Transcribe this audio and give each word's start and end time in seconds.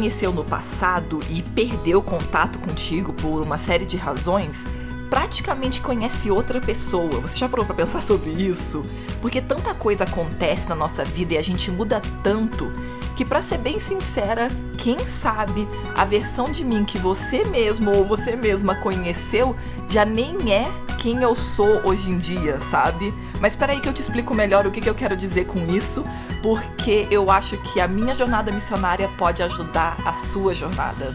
Conheceu 0.00 0.32
no 0.32 0.42
passado 0.42 1.20
e 1.28 1.42
perdeu 1.42 2.02
contato 2.02 2.58
contigo 2.58 3.12
por 3.12 3.42
uma 3.42 3.58
série 3.58 3.84
de 3.84 3.98
razões, 3.98 4.64
praticamente 5.10 5.82
conhece 5.82 6.30
outra 6.30 6.60
pessoa. 6.60 7.20
Você 7.20 7.36
já 7.36 7.48
parou 7.48 7.66
para 7.66 7.74
pensar 7.74 8.00
sobre 8.00 8.30
isso? 8.30 8.82
Porque 9.20 9.42
tanta 9.42 9.74
coisa 9.74 10.04
acontece 10.04 10.68
na 10.68 10.76
nossa 10.76 11.04
vida 11.04 11.34
e 11.34 11.38
a 11.38 11.42
gente 11.42 11.70
muda 11.70 12.00
tanto 12.22 12.72
que 13.16 13.24
para 13.24 13.42
ser 13.42 13.58
bem 13.58 13.78
sincera, 13.78 14.48
quem 14.78 14.98
sabe 15.00 15.68
a 15.94 16.06
versão 16.06 16.50
de 16.50 16.64
mim 16.64 16.86
que 16.86 16.96
você 16.96 17.44
mesmo 17.44 17.90
ou 17.90 18.06
você 18.06 18.34
mesma 18.34 18.76
conheceu 18.76 19.54
já 19.90 20.06
nem 20.06 20.54
é 20.54 20.70
quem 20.96 21.22
eu 21.22 21.34
sou 21.34 21.86
hoje 21.86 22.10
em 22.10 22.16
dia, 22.16 22.60
sabe? 22.60 23.12
Mas 23.40 23.52
espera 23.52 23.72
aí 23.72 23.80
que 23.80 23.88
eu 23.88 23.92
te 23.92 24.00
explico 24.00 24.34
melhor 24.34 24.66
o 24.66 24.70
que, 24.70 24.80
que 24.80 24.88
eu 24.88 24.94
quero 24.94 25.16
dizer 25.16 25.46
com 25.46 25.66
isso, 25.66 26.04
porque 26.42 27.06
eu 27.10 27.30
acho 27.30 27.56
que 27.58 27.80
a 27.80 27.88
minha 27.88 28.14
jornada 28.14 28.52
missionária 28.52 29.08
pode 29.18 29.42
ajudar 29.42 29.96
a 30.04 30.12
sua 30.12 30.54
jornada. 30.54 31.14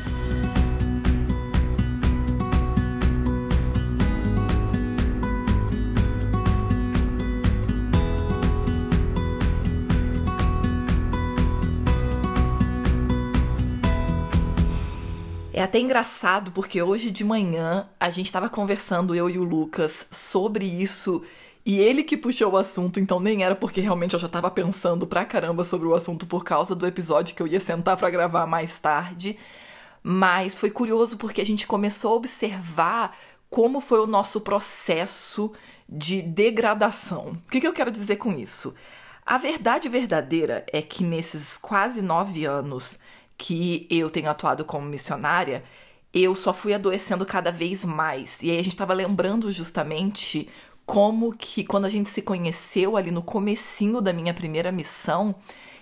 Até 15.66 15.80
engraçado 15.80 16.52
porque 16.52 16.82
hoje 16.82 17.12
de 17.12 17.24
manhã 17.24 17.88
a 18.00 18.10
gente 18.10 18.28
estava 18.28 18.48
conversando, 18.50 19.16
eu 19.16 19.30
e 19.30 19.38
o 19.38 19.44
Lucas, 19.44 20.06
sobre 20.12 20.66
isso 20.66 21.24
e 21.66 21.80
ele 21.80 22.04
que 22.04 22.16
puxou 22.16 22.52
o 22.54 22.58
assunto, 22.58 23.00
então 23.00 23.20
nem 23.20 23.44
era 23.44 23.56
porque 23.56 23.82
realmente 23.82 24.14
eu 24.14 24.20
já 24.20 24.30
tava 24.30 24.52
pensando 24.52 25.08
pra 25.08 25.26
caramba 25.26 25.64
sobre 25.64 25.88
o 25.88 25.96
assunto 25.96 26.28
por 26.28 26.44
causa 26.44 26.76
do 26.76 26.86
episódio 26.86 27.36
que 27.36 27.42
eu 27.42 27.48
ia 27.48 27.60
sentar 27.60 27.98
para 27.98 28.12
gravar 28.12 28.46
mais 28.46 28.78
tarde. 28.78 29.40
Mas 30.04 30.54
foi 30.54 30.70
curioso 30.70 31.18
porque 31.18 31.42
a 31.42 31.46
gente 31.46 31.66
começou 31.66 32.14
a 32.14 32.16
observar 32.18 33.18
como 33.50 33.82
foi 33.82 34.00
o 34.00 34.06
nosso 34.06 34.42
processo 34.42 35.52
de 35.90 36.22
degradação. 36.22 37.30
O 37.30 37.50
que, 37.50 37.60
que 37.60 37.68
eu 37.68 37.74
quero 37.74 37.90
dizer 37.90 38.18
com 38.18 38.32
isso? 38.32 38.76
A 39.26 39.40
verdade 39.40 39.90
verdadeira 39.90 40.64
é 40.72 40.84
que 40.84 41.04
nesses 41.04 41.58
quase 41.58 42.04
nove 42.04 42.46
anos 42.46 43.00
que 43.38 43.88
eu 43.90 44.10
tenho 44.10 44.30
atuado 44.30 44.64
como 44.66 44.88
missionária, 44.88 45.64
eu 46.14 46.36
só 46.36 46.54
fui 46.54 46.74
adoecendo 46.74 47.26
cada 47.26 47.52
vez 47.52 47.84
mais. 47.84 48.42
E 48.42 48.50
aí 48.50 48.58
a 48.58 48.64
gente 48.64 48.74
estava 48.74 48.94
lembrando 48.94 49.52
justamente 49.52 50.48
como 50.86 51.32
que 51.32 51.64
quando 51.64 51.86
a 51.86 51.90
gente 51.90 52.10
se 52.10 52.22
conheceu 52.22 52.96
ali 52.96 53.12
no 53.12 53.22
comecinho 53.22 54.00
da 54.00 54.14
minha 54.14 54.34
primeira 54.34 54.72
missão, 54.72 55.36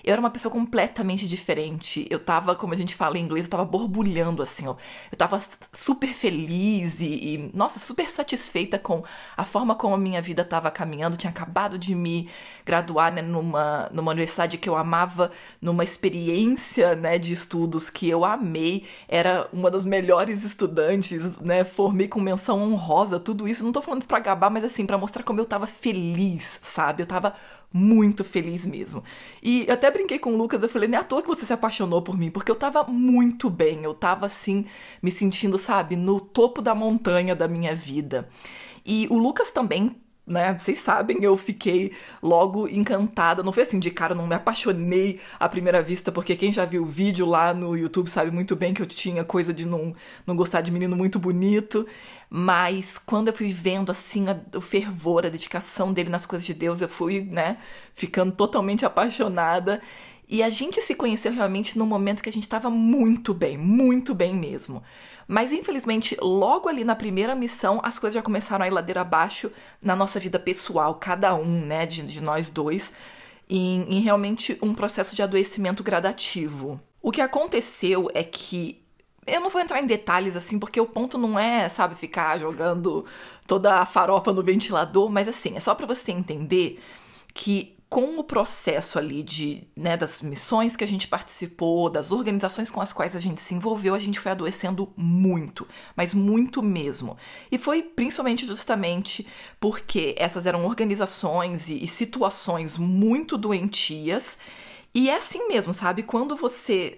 eu 0.04 0.12
era 0.12 0.20
uma 0.20 0.30
pessoa 0.30 0.52
completamente 0.52 1.26
diferente. 1.26 2.06
Eu 2.10 2.20
tava, 2.20 2.56
como 2.56 2.74
a 2.74 2.78
gente 2.78 2.94
fala 2.94 3.18
em 3.18 3.22
inglês, 3.22 3.46
eu 3.46 3.50
tava 3.50 3.64
borbulhando 3.64 4.44
assim, 4.44 4.68
ó. 4.68 4.76
Eu 5.10 5.18
tava 5.18 5.42
super 5.72 6.10
feliz 6.10 7.00
e, 7.00 7.06
e, 7.06 7.52
nossa, 7.54 7.80
super 7.80 8.10
satisfeita 8.10 8.78
com 8.78 9.04
a 9.38 9.46
forma 9.46 9.76
como 9.76 9.96
a 9.96 9.98
minha 9.98 10.22
vida 10.22 10.44
tava 10.44 10.70
caminhando. 10.70 11.14
Eu 11.14 11.18
tinha 11.18 11.30
acabado 11.30 11.78
de 11.78 11.96
me 11.96 12.30
graduar 12.66 13.14
né, 13.14 13.22
numa, 13.22 13.90
numa 13.94 14.12
universidade 14.12 14.58
que 14.58 14.68
eu 14.68 14.76
amava, 14.76 15.32
numa 15.62 15.86
experiência 15.86 16.96
né, 16.96 17.18
de 17.18 17.32
estudos 17.32 17.90
que 17.90 18.10
eu 18.10 18.26
amei. 18.26 18.86
Era 19.08 19.48
uma 19.54 19.72
das 19.72 19.86
melhores 19.86 20.44
estudantes, 20.44 21.38
né? 21.40 21.64
Formei 21.64 22.10
com 22.10 22.20
menção 22.20 22.62
honrosa, 22.62 23.20
tudo 23.20 23.48
isso. 23.48 23.64
Não 23.64 23.72
tô 23.72 23.82
falando 23.82 24.02
isso 24.02 24.10
pra 24.10 24.20
gabar, 24.20 24.50
mas 24.50 24.66
assim, 24.66 24.86
para 24.86 24.98
mostrar 24.98 25.24
como 25.24 25.40
eu 25.40 25.46
tava 25.46 25.66
feliz, 25.66 26.60
sabe? 26.62 27.04
Eu 27.04 27.08
tava 27.08 27.34
muito 27.74 28.24
feliz 28.24 28.68
mesmo. 28.68 29.04
E 29.42 29.70
até 29.70 29.90
brinquei 29.90 30.20
com 30.20 30.34
o 30.34 30.38
Lucas, 30.38 30.62
eu 30.62 30.70
falei, 30.70 30.88
nem 30.88 30.98
é 30.98 31.02
à 31.02 31.04
toa 31.04 31.24
que 31.24 31.28
você 31.28 31.46
se 31.46 31.54
apaixonou 31.54 32.02
por 32.02 32.16
mim, 32.18 32.30
porque 32.30 32.52
eu 32.52 32.56
tava 32.56 32.84
muito 32.84 33.50
bem, 33.50 33.84
eu 33.84 33.94
tava 33.94 34.28
assim, 34.28 34.66
me 35.02 35.12
sentindo, 35.12 35.58
sabe, 35.58 35.96
no 35.96 36.22
topo 36.22 36.62
da 36.62 36.76
montanha 36.76 37.36
da 37.36 37.48
minha 37.48 37.76
vida. 37.76 38.30
E 38.86 39.08
o 39.10 39.18
Lucas 39.18 39.50
também 39.50 39.96
né? 40.26 40.58
Vocês 40.58 40.80
sabem, 40.80 41.18
eu 41.22 41.36
fiquei 41.36 41.92
logo 42.22 42.68
encantada. 42.68 43.44
Não 43.44 43.52
foi 43.52 43.64
assim 43.64 43.80
de 43.80 43.92
cara, 43.92 44.16
não 44.16 44.26
me 44.26 44.36
apaixonei 44.36 45.20
à 45.40 45.50
primeira 45.50 45.82
vista, 45.82 46.12
porque 46.12 46.36
quem 46.36 46.52
já 46.52 46.66
viu 46.66 46.84
o 46.84 46.86
vídeo 46.86 47.26
lá 47.26 47.54
no 47.54 47.76
YouTube 47.76 48.10
sabe 48.10 48.32
muito 48.32 48.56
bem 48.56 48.74
que 48.74 48.82
eu 48.82 48.86
tinha 48.86 49.24
coisa 49.24 49.54
de 49.54 49.66
não, 49.66 49.94
não 50.26 50.36
gostar 50.36 50.62
de 50.62 50.72
menino 50.72 50.96
muito 50.96 51.20
bonito. 51.20 51.86
Mas 52.30 52.98
quando 52.98 53.28
eu 53.28 53.34
fui 53.34 53.52
vendo 53.52 53.92
assim 53.92 54.28
a, 54.30 54.58
o 54.58 54.62
fervor, 54.62 55.26
a 55.26 55.30
dedicação 55.30 55.94
dele 55.94 56.10
nas 56.10 56.26
coisas 56.26 56.46
de 56.46 56.54
Deus, 56.54 56.82
eu 56.82 56.90
fui, 56.90 57.22
né, 57.22 57.58
ficando 57.94 58.32
totalmente 58.32 58.86
apaixonada. 58.86 59.82
E 60.28 60.42
a 60.42 60.50
gente 60.50 60.82
se 60.82 60.96
conheceu 60.96 61.34
realmente 61.34 61.78
num 61.78 61.86
momento 61.86 62.24
que 62.24 62.30
a 62.30 62.32
gente 62.32 62.44
estava 62.44 62.70
muito 62.70 63.34
bem, 63.34 63.58
muito 63.58 64.16
bem 64.16 64.34
mesmo. 64.34 64.82
Mas 65.28 65.52
infelizmente, 65.52 66.18
logo 66.22 66.68
ali 66.68 66.84
na 66.84 66.96
primeira 66.96 67.36
missão, 67.36 67.80
as 67.84 67.98
coisas 67.98 68.16
já 68.16 68.22
começaram 68.22 68.64
a 68.66 68.68
ir 68.68 68.72
ladeira 68.72 69.02
abaixo 69.02 69.52
na 69.82 69.96
nossa 69.96 70.20
vida 70.20 70.40
pessoal, 70.40 70.96
cada 70.96 71.34
um, 71.36 71.66
né, 71.66 71.86
de, 71.86 72.04
de 72.04 72.22
nós 72.22 72.50
dois, 72.50 72.94
em, 73.50 73.98
em 73.98 74.02
realmente 74.02 74.58
um 74.62 74.74
processo 74.74 75.16
de 75.16 75.22
adoecimento 75.22 75.84
gradativo. 75.84 76.80
O 77.02 77.12
que 77.12 77.22
aconteceu 77.22 78.10
é 78.14 78.24
que 78.24 78.82
eu 79.26 79.40
não 79.40 79.50
vou 79.50 79.62
entrar 79.62 79.82
em 79.82 79.86
detalhes 79.86 80.36
assim, 80.36 80.60
porque 80.60 80.80
o 80.80 80.86
ponto 80.86 81.18
não 81.18 81.40
é, 81.40 81.68
sabe, 81.70 81.96
ficar 81.96 82.38
jogando 82.38 83.06
toda 83.48 83.80
a 83.80 83.86
farofa 83.86 84.34
no 84.34 84.44
ventilador, 84.44 85.10
mas 85.10 85.28
assim, 85.28 85.56
é 85.56 85.60
só 85.60 85.74
para 85.76 85.86
você 85.86 86.12
entender 86.12 86.82
que 87.34 87.76
com 87.94 88.18
o 88.18 88.24
processo 88.24 88.98
ali 88.98 89.22
de, 89.22 89.68
né, 89.76 89.96
das 89.96 90.20
missões 90.20 90.76
que 90.76 90.84
a 90.84 90.88
gente 90.88 91.08
participou, 91.08 91.92
das 91.92 92.12
organizações 92.12 92.72
com 92.72 92.82
as 92.82 92.92
quais 92.92 93.16
a 93.16 93.20
gente 93.20 93.40
se 93.40 93.54
envolveu, 93.54 93.94
a 93.94 94.00
gente 94.00 94.20
foi 94.20 94.32
adoecendo 94.32 94.92
muito, 94.98 95.68
mas 95.96 96.12
muito 96.12 96.64
mesmo. 96.64 97.16
E 97.52 97.58
foi 97.60 97.84
principalmente 97.84 98.48
justamente 98.48 99.28
porque 99.60 100.16
essas 100.18 100.48
eram 100.48 100.66
organizações 100.66 101.70
e, 101.70 101.84
e 101.84 101.88
situações 101.88 102.80
muito 102.80 103.38
doentias. 103.38 104.40
E 104.92 105.08
é 105.08 105.18
assim 105.18 105.48
mesmo, 105.48 105.72
sabe? 105.72 106.02
Quando 106.02 106.36
você 106.36 106.98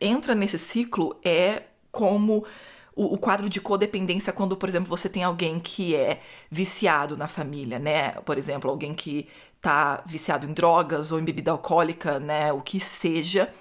entra 0.00 0.32
nesse 0.32 0.60
ciclo, 0.60 1.18
é 1.24 1.64
como 1.90 2.46
o, 2.94 3.14
o, 3.14 3.18
quadro 3.18 3.48
de 3.48 3.60
codependência 3.60 4.32
quando, 4.32 4.56
por 4.56 4.68
exemplo, 4.68 4.88
você 4.88 5.08
tem 5.08 5.24
alguém 5.24 5.58
que 5.58 5.96
é 5.96 6.20
viciado 6.48 7.16
na 7.16 7.26
família, 7.26 7.80
né? 7.80 8.12
Por 8.24 8.38
exemplo, 8.38 8.70
alguém 8.70 8.94
que 8.94 9.28
tá 9.66 10.00
viciado 10.06 10.46
em 10.46 10.52
drogas 10.52 11.10
ou 11.10 11.18
em 11.18 11.24
bebida 11.24 11.50
alcoólica, 11.50 12.20
né, 12.20 12.52
o 12.52 12.60
que 12.60 12.78
seja, 12.78 13.52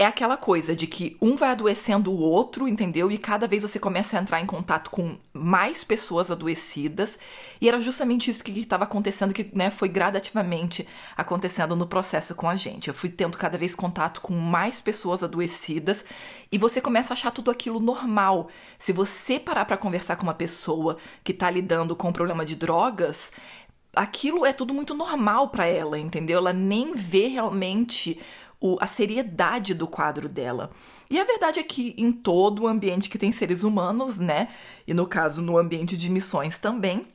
é 0.00 0.06
aquela 0.06 0.38
coisa 0.38 0.74
de 0.74 0.86
que 0.86 1.14
um 1.20 1.36
vai 1.36 1.50
adoecendo 1.50 2.10
o 2.10 2.18
outro, 2.18 2.66
entendeu? 2.66 3.10
E 3.10 3.18
cada 3.18 3.46
vez 3.46 3.62
você 3.62 3.78
começa 3.78 4.18
a 4.18 4.22
entrar 4.22 4.40
em 4.40 4.46
contato 4.46 4.90
com 4.90 5.18
mais 5.30 5.84
pessoas 5.84 6.30
adoecidas. 6.30 7.18
E 7.60 7.68
era 7.68 7.78
justamente 7.78 8.30
isso 8.30 8.42
que 8.42 8.50
estava 8.58 8.84
acontecendo, 8.84 9.34
que 9.34 9.50
né, 9.54 9.70
foi 9.70 9.90
gradativamente 9.90 10.88
acontecendo 11.14 11.76
no 11.76 11.86
processo 11.86 12.34
com 12.34 12.48
a 12.48 12.56
gente. 12.56 12.88
Eu 12.88 12.94
fui 12.94 13.10
tendo 13.10 13.36
cada 13.36 13.58
vez 13.58 13.74
contato 13.74 14.22
com 14.22 14.32
mais 14.32 14.80
pessoas 14.80 15.22
adoecidas 15.22 16.02
e 16.50 16.56
você 16.56 16.80
começa 16.80 17.12
a 17.12 17.14
achar 17.14 17.30
tudo 17.30 17.50
aquilo 17.50 17.78
normal. 17.78 18.48
Se 18.78 18.94
você 18.94 19.38
parar 19.38 19.66
para 19.66 19.76
conversar 19.76 20.16
com 20.16 20.22
uma 20.22 20.32
pessoa 20.32 20.96
que 21.22 21.32
está 21.32 21.50
lidando 21.50 21.94
com 21.94 22.08
um 22.08 22.12
problema 22.12 22.46
de 22.46 22.56
drogas, 22.56 23.32
aquilo 23.94 24.44
é 24.46 24.52
tudo 24.52 24.72
muito 24.72 24.94
normal 24.94 25.48
para 25.48 25.66
ela, 25.66 25.98
entendeu? 25.98 26.38
Ela 26.38 26.52
nem 26.52 26.94
vê 26.94 27.26
realmente 27.26 28.20
o, 28.60 28.76
a 28.80 28.86
seriedade 28.86 29.74
do 29.74 29.88
quadro 29.88 30.28
dela. 30.28 30.70
E 31.08 31.18
a 31.18 31.24
verdade 31.24 31.58
é 31.58 31.62
que 31.62 31.94
em 31.96 32.10
todo 32.10 32.62
o 32.62 32.66
ambiente 32.68 33.08
que 33.08 33.18
tem 33.18 33.32
seres 33.32 33.62
humanos, 33.62 34.18
né? 34.18 34.48
E 34.86 34.94
no 34.94 35.06
caso, 35.06 35.42
no 35.42 35.56
ambiente 35.56 35.96
de 35.96 36.10
missões 36.10 36.58
também, 36.58 37.06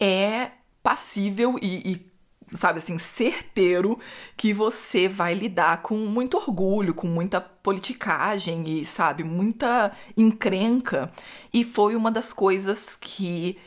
é 0.00 0.50
passível 0.82 1.56
e, 1.62 1.92
e 1.92 2.14
sabe 2.56 2.78
assim, 2.78 2.98
certeiro 2.98 3.98
que 4.36 4.52
você 4.52 5.08
vai 5.08 5.34
lidar 5.34 5.82
com 5.82 5.96
muito 5.96 6.36
orgulho, 6.36 6.94
com 6.94 7.06
muita 7.06 7.40
politicagem 7.40 8.64
e, 8.66 8.86
sabe, 8.86 9.22
muita 9.22 9.92
encrenca. 10.16 11.10
E 11.52 11.64
foi 11.64 11.94
uma 11.96 12.10
das 12.10 12.32
coisas 12.32 12.96
que 13.00 13.58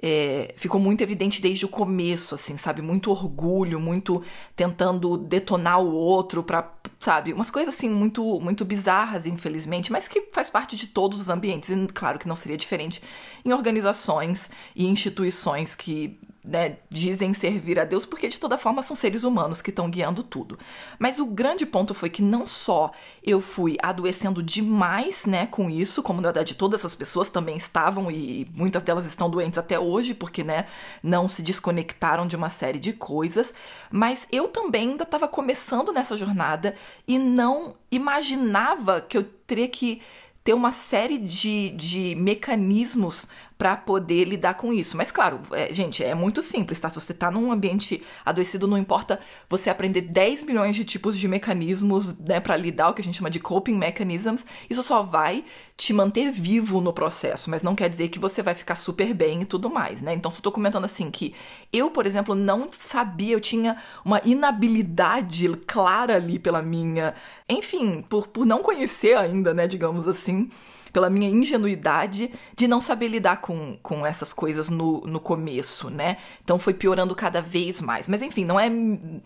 é, 0.00 0.54
ficou 0.56 0.80
muito 0.80 1.02
evidente 1.02 1.42
desde 1.42 1.64
o 1.64 1.68
começo, 1.68 2.34
assim, 2.34 2.56
sabe? 2.56 2.80
Muito 2.80 3.10
orgulho, 3.10 3.80
muito 3.80 4.22
tentando 4.54 5.16
detonar 5.16 5.80
o 5.80 5.92
outro 5.92 6.42
pra, 6.42 6.72
sabe? 7.00 7.32
Umas 7.32 7.50
coisas 7.50 7.74
assim 7.74 7.90
muito, 7.90 8.40
muito 8.40 8.64
bizarras, 8.64 9.26
infelizmente, 9.26 9.90
mas 9.90 10.06
que 10.06 10.28
faz 10.32 10.50
parte 10.50 10.76
de 10.76 10.86
todos 10.86 11.20
os 11.20 11.28
ambientes. 11.28 11.70
E 11.70 11.86
claro 11.88 12.18
que 12.18 12.28
não 12.28 12.36
seria 12.36 12.56
diferente 12.56 13.02
em 13.44 13.52
organizações 13.52 14.50
e 14.74 14.86
instituições 14.86 15.74
que 15.74 16.20
né, 16.48 16.78
dizem 16.88 17.34
servir 17.34 17.78
a 17.78 17.84
Deus, 17.84 18.06
porque 18.06 18.26
de 18.26 18.40
toda 18.40 18.56
forma 18.56 18.82
são 18.82 18.96
seres 18.96 19.22
humanos 19.22 19.60
que 19.60 19.68
estão 19.68 19.90
guiando 19.90 20.22
tudo. 20.22 20.58
Mas 20.98 21.18
o 21.18 21.26
grande 21.26 21.66
ponto 21.66 21.92
foi 21.92 22.08
que 22.08 22.22
não 22.22 22.46
só 22.46 22.90
eu 23.22 23.38
fui 23.40 23.76
adoecendo 23.82 24.42
demais, 24.42 25.26
né, 25.26 25.46
com 25.46 25.68
isso, 25.68 26.02
como 26.02 26.22
na 26.22 26.28
verdade 26.28 26.54
todas 26.54 26.80
essas 26.80 26.94
pessoas 26.94 27.28
também 27.28 27.56
estavam 27.56 28.10
e 28.10 28.50
muitas 28.54 28.82
delas 28.82 29.04
estão 29.04 29.28
doentes 29.28 29.58
até 29.58 29.78
hoje, 29.78 30.14
porque, 30.14 30.42
né, 30.42 30.64
não 31.02 31.28
se 31.28 31.42
desconectaram 31.42 32.26
de 32.26 32.34
uma 32.34 32.48
série 32.48 32.78
de 32.78 32.94
coisas, 32.94 33.52
mas 33.90 34.26
eu 34.32 34.48
também 34.48 34.90
ainda 34.90 35.04
estava 35.04 35.28
começando 35.28 35.92
nessa 35.92 36.16
jornada 36.16 36.74
e 37.06 37.18
não 37.18 37.74
imaginava 37.90 39.02
que 39.02 39.18
eu 39.18 39.22
teria 39.22 39.68
que 39.68 40.00
ter 40.42 40.54
uma 40.54 40.72
série 40.72 41.18
de, 41.18 41.68
de 41.72 42.14
mecanismos 42.14 43.28
para 43.58 43.76
poder 43.76 44.24
lidar 44.24 44.54
com 44.54 44.72
isso. 44.72 44.96
Mas 44.96 45.10
claro, 45.10 45.40
é, 45.50 45.74
gente, 45.74 46.04
é 46.04 46.14
muito 46.14 46.40
simples, 46.40 46.78
tá? 46.78 46.88
Se 46.88 46.94
você 46.94 47.12
tá 47.12 47.28
num 47.28 47.50
ambiente 47.50 48.00
adoecido, 48.24 48.68
não 48.68 48.78
importa 48.78 49.18
você 49.48 49.68
aprender 49.68 50.02
10 50.02 50.44
milhões 50.44 50.76
de 50.76 50.84
tipos 50.84 51.18
de 51.18 51.26
mecanismos, 51.26 52.16
né, 52.20 52.38
para 52.38 52.56
lidar, 52.56 52.90
o 52.90 52.94
que 52.94 53.00
a 53.00 53.04
gente 53.04 53.16
chama 53.16 53.28
de 53.28 53.40
coping 53.40 53.74
mechanisms, 53.74 54.46
isso 54.70 54.82
só 54.84 55.02
vai 55.02 55.44
te 55.76 55.92
manter 55.92 56.30
vivo 56.30 56.80
no 56.80 56.92
processo, 56.92 57.50
mas 57.50 57.62
não 57.64 57.74
quer 57.74 57.88
dizer 57.88 58.08
que 58.08 58.18
você 58.18 58.42
vai 58.42 58.54
ficar 58.54 58.76
super 58.76 59.12
bem 59.12 59.42
e 59.42 59.44
tudo 59.44 59.68
mais, 59.68 60.00
né? 60.02 60.14
Então, 60.14 60.30
se 60.30 60.38
eu 60.38 60.42
tô 60.42 60.52
comentando 60.52 60.84
assim 60.84 61.10
que 61.10 61.34
eu, 61.72 61.90
por 61.90 62.06
exemplo, 62.06 62.36
não 62.36 62.68
sabia, 62.70 63.34
eu 63.34 63.40
tinha 63.40 63.76
uma 64.04 64.20
inabilidade 64.24 65.48
clara 65.66 66.14
ali 66.14 66.38
pela 66.38 66.62
minha, 66.62 67.14
enfim, 67.48 68.02
por, 68.02 68.28
por 68.28 68.46
não 68.46 68.62
conhecer 68.62 69.16
ainda, 69.16 69.52
né, 69.52 69.66
digamos 69.66 70.06
assim, 70.06 70.48
pela 70.92 71.10
minha 71.10 71.28
ingenuidade 71.28 72.30
de 72.56 72.66
não 72.66 72.80
saber 72.80 73.08
lidar 73.08 73.40
com, 73.40 73.47
com 73.82 74.06
essas 74.06 74.32
coisas 74.32 74.68
no, 74.68 75.00
no 75.02 75.20
começo, 75.20 75.90
né? 75.90 76.16
Então 76.42 76.58
foi 76.58 76.74
piorando 76.74 77.14
cada 77.14 77.40
vez 77.40 77.80
mais. 77.80 78.08
Mas 78.08 78.22
enfim, 78.22 78.44
não 78.44 78.58
é 78.58 78.70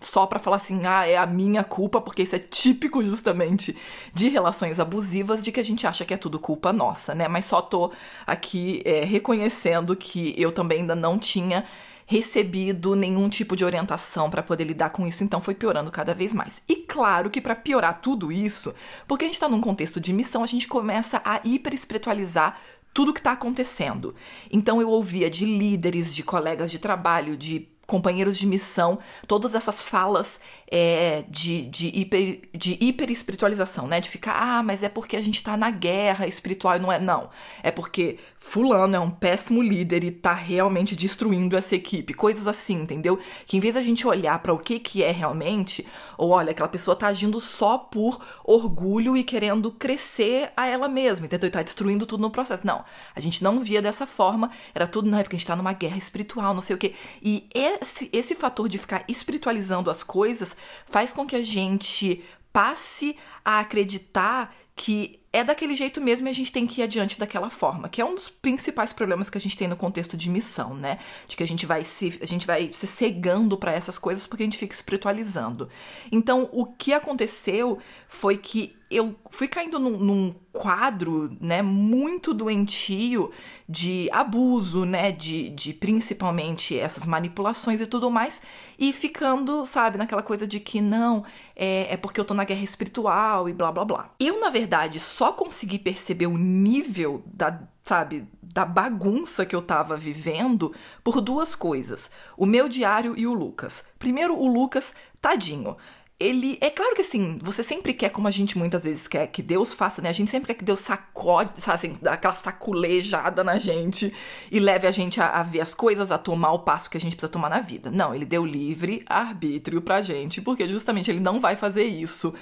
só 0.00 0.26
para 0.26 0.38
falar 0.38 0.56
assim, 0.56 0.80
ah, 0.84 1.06
é 1.06 1.16
a 1.16 1.26
minha 1.26 1.64
culpa, 1.64 2.00
porque 2.00 2.22
isso 2.22 2.36
é 2.36 2.38
típico 2.38 3.02
justamente 3.02 3.76
de 4.12 4.28
relações 4.28 4.78
abusivas, 4.78 5.42
de 5.42 5.50
que 5.52 5.60
a 5.60 5.64
gente 5.64 5.86
acha 5.86 6.04
que 6.04 6.14
é 6.14 6.16
tudo 6.16 6.38
culpa 6.38 6.72
nossa, 6.72 7.14
né? 7.14 7.28
Mas 7.28 7.46
só 7.46 7.62
tô 7.62 7.92
aqui 8.26 8.82
é, 8.84 9.04
reconhecendo 9.04 9.96
que 9.96 10.34
eu 10.36 10.52
também 10.52 10.80
ainda 10.80 10.94
não 10.94 11.18
tinha 11.18 11.64
recebido 12.12 12.94
nenhum 12.94 13.28
tipo 13.28 13.56
de 13.56 13.64
orientação 13.64 14.28
para 14.28 14.42
poder 14.42 14.64
lidar 14.64 14.90
com 14.90 15.06
isso, 15.06 15.24
então 15.24 15.40
foi 15.40 15.54
piorando 15.54 15.90
cada 15.90 16.12
vez 16.12 16.32
mais. 16.32 16.60
E 16.68 16.76
claro 16.76 17.30
que 17.30 17.40
para 17.40 17.56
piorar 17.56 18.00
tudo 18.00 18.30
isso, 18.30 18.74
porque 19.06 19.24
a 19.24 19.28
gente 19.28 19.36
está 19.36 19.48
num 19.48 19.60
contexto 19.60 20.00
de 20.00 20.12
missão, 20.12 20.42
a 20.42 20.46
gente 20.46 20.68
começa 20.68 21.22
a 21.24 21.40
hiper 21.42 21.72
espiritualizar 21.72 22.58
tudo 22.92 23.12
que 23.12 23.20
está 23.20 23.32
acontecendo. 23.32 24.14
Então 24.50 24.80
eu 24.80 24.88
ouvia 24.88 25.30
de 25.30 25.44
líderes, 25.44 26.14
de 26.14 26.22
colegas 26.22 26.70
de 26.70 26.78
trabalho, 26.78 27.36
de 27.36 27.68
companheiros 27.86 28.38
de 28.38 28.46
missão, 28.46 28.98
todas 29.26 29.54
essas 29.54 29.82
falas 29.82 30.40
é, 30.74 31.22
de, 31.28 31.66
de, 31.66 31.88
hiper, 31.88 32.40
de 32.56 32.78
hiper 32.80 33.10
espiritualização, 33.10 33.86
né? 33.86 34.00
De 34.00 34.08
ficar, 34.08 34.32
ah, 34.40 34.62
mas 34.62 34.82
é 34.82 34.88
porque 34.88 35.18
a 35.18 35.20
gente 35.20 35.42
tá 35.42 35.54
na 35.54 35.70
guerra 35.70 36.26
espiritual 36.26 36.76
e 36.76 36.78
não 36.78 36.90
é. 36.90 36.98
Não. 36.98 37.28
É 37.62 37.70
porque 37.70 38.18
Fulano 38.38 38.96
é 38.96 38.98
um 38.98 39.10
péssimo 39.10 39.60
líder 39.60 40.02
e 40.02 40.10
tá 40.10 40.32
realmente 40.32 40.96
destruindo 40.96 41.58
essa 41.58 41.76
equipe. 41.76 42.14
Coisas 42.14 42.46
assim, 42.48 42.80
entendeu? 42.80 43.18
Que 43.46 43.58
em 43.58 43.60
vez 43.60 43.74
da 43.74 43.82
gente 43.82 44.06
olhar 44.06 44.38
para 44.38 44.54
o 44.54 44.58
que, 44.58 44.78
que 44.78 45.02
é 45.02 45.10
realmente, 45.10 45.86
ou 46.16 46.30
olha, 46.30 46.52
aquela 46.52 46.70
pessoa 46.70 46.96
tá 46.96 47.08
agindo 47.08 47.38
só 47.38 47.76
por 47.76 48.24
orgulho 48.42 49.14
e 49.14 49.22
querendo 49.22 49.70
crescer 49.70 50.52
a 50.56 50.66
ela 50.66 50.88
mesma, 50.88 51.26
entendeu? 51.26 51.48
E 51.48 51.50
tá 51.50 51.62
destruindo 51.62 52.06
tudo 52.06 52.22
no 52.22 52.30
processo. 52.30 52.66
Não. 52.66 52.82
A 53.14 53.20
gente 53.20 53.44
não 53.44 53.60
via 53.60 53.82
dessa 53.82 54.06
forma. 54.06 54.50
Era 54.74 54.86
tudo, 54.86 55.10
não, 55.10 55.18
é 55.18 55.22
porque 55.22 55.36
a 55.36 55.38
gente 55.38 55.48
tá 55.48 55.54
numa 55.54 55.74
guerra 55.74 55.98
espiritual, 55.98 56.54
não 56.54 56.62
sei 56.62 56.76
o 56.76 56.78
quê. 56.78 56.94
E 57.22 57.46
esse, 57.54 58.08
esse 58.10 58.34
fator 58.34 58.70
de 58.70 58.78
ficar 58.78 59.04
espiritualizando 59.06 59.90
as 59.90 60.02
coisas 60.02 60.56
faz 60.86 61.12
com 61.12 61.26
que 61.26 61.36
a 61.36 61.42
gente 61.42 62.24
passe 62.52 63.16
a 63.44 63.60
acreditar 63.60 64.54
que 64.76 65.21
é 65.32 65.42
daquele 65.42 65.74
jeito 65.74 66.00
mesmo 66.00 66.28
e 66.28 66.30
a 66.30 66.34
gente 66.34 66.52
tem 66.52 66.66
que 66.66 66.80
ir 66.80 66.84
adiante 66.84 67.18
daquela 67.18 67.48
forma, 67.48 67.88
que 67.88 68.00
é 68.00 68.04
um 68.04 68.14
dos 68.14 68.28
principais 68.28 68.92
problemas 68.92 69.30
que 69.30 69.38
a 69.38 69.40
gente 69.40 69.56
tem 69.56 69.66
no 69.66 69.76
contexto 69.76 70.16
de 70.16 70.28
missão, 70.28 70.74
né? 70.74 70.98
De 71.26 71.36
que 71.36 71.42
a 71.42 71.46
gente 71.46 71.64
vai 71.64 71.84
se 71.84 72.18
a 72.20 72.26
gente 72.26 72.46
vai 72.46 72.70
se 72.72 72.86
cegando 72.86 73.56
para 73.56 73.72
essas 73.72 73.98
coisas 73.98 74.26
porque 74.26 74.42
a 74.42 74.46
gente 74.46 74.58
fica 74.58 74.74
espiritualizando. 74.74 75.68
Então, 76.10 76.48
o 76.52 76.66
que 76.66 76.92
aconteceu 76.92 77.78
foi 78.06 78.36
que 78.36 78.76
eu 78.92 79.16
fui 79.30 79.48
caindo 79.48 79.78
num, 79.78 79.96
num, 79.96 80.34
quadro, 80.52 81.34
né, 81.40 81.62
muito 81.62 82.34
doentio 82.34 83.30
de 83.66 84.06
abuso, 84.12 84.84
né, 84.84 85.10
de, 85.10 85.48
de 85.48 85.72
principalmente 85.72 86.78
essas 86.78 87.06
manipulações 87.06 87.80
e 87.80 87.86
tudo 87.86 88.10
mais, 88.10 88.42
e 88.78 88.92
ficando, 88.92 89.64
sabe, 89.64 89.96
naquela 89.96 90.22
coisa 90.22 90.46
de 90.46 90.60
que 90.60 90.82
não, 90.82 91.24
é, 91.56 91.94
é 91.94 91.96
porque 91.96 92.20
eu 92.20 92.24
tô 92.24 92.34
na 92.34 92.44
guerra 92.44 92.62
espiritual 92.62 93.48
e 93.48 93.54
blá 93.54 93.72
blá 93.72 93.84
blá. 93.84 94.10
Eu, 94.20 94.38
na 94.40 94.50
verdade, 94.50 95.00
só 95.00 95.21
consegui 95.30 95.78
perceber 95.78 96.26
o 96.26 96.38
nível 96.38 97.22
da, 97.26 97.60
sabe, 97.84 98.26
da 98.42 98.64
bagunça 98.64 99.44
que 99.44 99.54
eu 99.54 99.60
tava 99.60 99.96
vivendo 99.96 100.74
por 101.04 101.20
duas 101.20 101.54
coisas: 101.54 102.10
o 102.36 102.46
meu 102.46 102.68
diário 102.68 103.14
e 103.16 103.26
o 103.26 103.34
Lucas. 103.34 103.84
Primeiro, 103.98 104.34
o 104.34 104.48
Lucas, 104.50 104.94
tadinho 105.20 105.76
ele. 106.22 106.58
É 106.60 106.70
claro 106.70 106.94
que 106.94 107.02
assim, 107.02 107.38
você 107.42 107.62
sempre 107.62 107.92
quer, 107.92 108.10
como 108.10 108.28
a 108.28 108.30
gente 108.30 108.56
muitas 108.56 108.84
vezes 108.84 109.08
quer, 109.08 109.26
que 109.26 109.42
Deus 109.42 109.72
faça, 109.74 110.00
né? 110.00 110.08
A 110.08 110.12
gente 110.12 110.30
sempre 110.30 110.46
quer 110.46 110.54
que 110.54 110.64
Deus 110.64 110.80
sacode, 110.80 111.60
sabe 111.60 111.74
assim, 111.74 111.96
dá 112.00 112.12
aquela 112.12 112.34
saculejada 112.34 113.42
na 113.42 113.58
gente 113.58 114.12
e 114.50 114.58
leve 114.58 114.86
a 114.86 114.90
gente 114.90 115.20
a, 115.20 115.28
a, 115.28 115.42
ver 115.42 115.60
as 115.60 115.74
coisas, 115.74 116.12
a 116.12 116.18
tomar 116.18 116.52
o 116.52 116.60
passo 116.60 116.90
que 116.90 116.96
a 116.96 117.00
gente 117.00 117.16
precisa 117.16 117.32
tomar 117.32 117.50
na 117.50 117.60
vida. 117.60 117.90
Não, 117.90 118.14
ele 118.14 118.24
deu 118.24 118.44
livre 118.44 119.02
arbítrio 119.06 119.82
pra 119.82 120.00
gente, 120.00 120.40
porque 120.40 120.68
justamente 120.68 121.10
ele 121.10 121.20
não 121.20 121.40
vai 121.40 121.56
fazer 121.56 121.84
isso. 121.84 122.32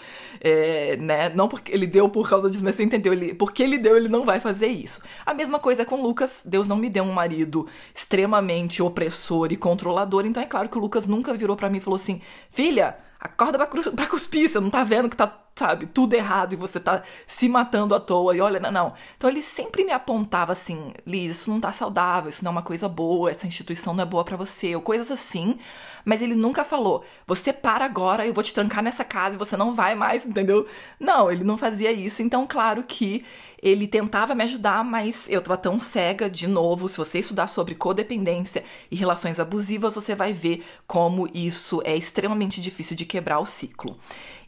É, 0.41 0.97
né? 0.97 1.29
Não 1.31 1.49
porque 1.49 1.73
ele 1.73 1.87
deu 1.87 2.09
por 2.09 2.29
causa 2.29 2.51
disso, 2.51 2.65
mas 2.65 2.75
você 2.75 2.83
entendeu? 2.83 3.13
Ele, 3.13 3.35
porque 3.35 3.63
ele 3.63 3.79
deu, 3.79 3.97
ele 3.97 4.09
não 4.09 4.25
vai 4.25 4.41
fazer 4.41 4.69
isso. 4.69 5.03
A 5.25 5.35
mesma 5.35 5.59
coisa 5.59 5.83
é 5.83 5.85
com 5.85 6.03
Lucas. 6.03 6.43
Deus 6.45 6.67
não 6.67 6.77
me 6.77 6.91
deu 6.91 7.05
um 7.05 7.13
marido 7.13 7.67
extremamente 7.95 8.83
opressor 8.83 9.53
e 9.53 9.57
controlador, 9.57 10.27
então 10.27 10.43
é 10.43 10.47
claro 10.47 10.69
que 10.69 10.79
o 10.79 10.81
Lucas 10.81 11.07
nunca 11.07 11.33
virou 11.35 11.57
para 11.57 11.71
mim 11.71 11.79
e 11.79 11.81
falou 11.81 11.97
assim: 11.97 12.21
filha 12.51 12.97
acorda 13.21 13.59
pra, 13.59 13.67
pra 13.67 14.07
cuspir, 14.07 14.49
você 14.49 14.59
não 14.59 14.71
tá 14.71 14.83
vendo 14.83 15.11
que 15.11 15.17
tá 15.17 15.27
sabe, 15.55 15.87
tudo 15.87 16.15
errado 16.15 16.55
e 16.55 16.57
você 16.57 16.81
tá 16.81 17.03
se 17.27 17.49
matando 17.49 17.95
à 17.95 18.01
toa 18.01 18.35
e 18.35 18.41
olha, 18.41 18.59
não, 18.59 18.71
não. 18.71 18.95
Então 19.17 19.29
ele 19.29 19.43
sempre 19.43 19.85
me 19.85 19.93
apontava 19.93 20.53
assim, 20.53 20.93
Liz, 21.07 21.39
isso 21.39 21.51
não 21.51 21.61
tá 21.61 21.73
saudável, 21.73 22.31
isso 22.31 22.43
não 22.45 22.51
é 22.51 22.53
uma 22.53 22.63
coisa 22.63 22.89
boa, 22.89 23.31
essa 23.31 23.47
instituição 23.47 23.93
não 23.93 24.03
é 24.03 24.07
boa 24.07 24.25
para 24.25 24.37
você, 24.37 24.75
ou 24.75 24.81
coisas 24.81 25.11
assim. 25.11 25.59
Mas 26.05 26.23
ele 26.23 26.35
nunca 26.35 26.65
falou, 26.65 27.05
você 27.27 27.53
para 27.53 27.85
agora, 27.85 28.27
eu 28.27 28.33
vou 28.33 28.43
te 28.43 28.55
trancar 28.55 28.83
nessa 28.83 29.05
casa 29.05 29.37
e 29.37 29.39
você 29.39 29.57
não 29.57 29.75
vai 29.75 29.95
mais, 29.95 30.25
entendeu? 30.25 30.67
Não, 30.99 31.31
ele 31.31 31.45
não 31.45 31.59
fazia 31.59 31.93
isso. 31.93 32.23
Então, 32.23 32.47
claro 32.47 32.83
que 32.83 33.25
ele 33.63 33.87
tentava 33.87 34.35
me 34.35 34.43
ajudar, 34.45 34.83
mas 34.83 35.29
eu 35.29 35.43
tava 35.43 35.57
tão 35.57 35.79
cega, 35.79 36.31
de 36.31 36.47
novo, 36.47 36.89
se 36.89 36.97
você 36.97 37.19
estudar 37.19 37.47
sobre 37.47 37.75
codependência 37.75 38.65
e 38.91 38.97
relações 38.97 39.39
abusivas, 39.39 39.95
você 39.95 40.15
vai 40.15 40.33
ver 40.33 40.65
como 40.87 41.29
isso 41.35 41.83
é 41.85 41.95
extremamente 41.95 42.61
difícil 42.61 42.97
de 42.97 43.05
quebrar 43.05 43.39
o 43.39 43.47
ciclo. 43.47 43.99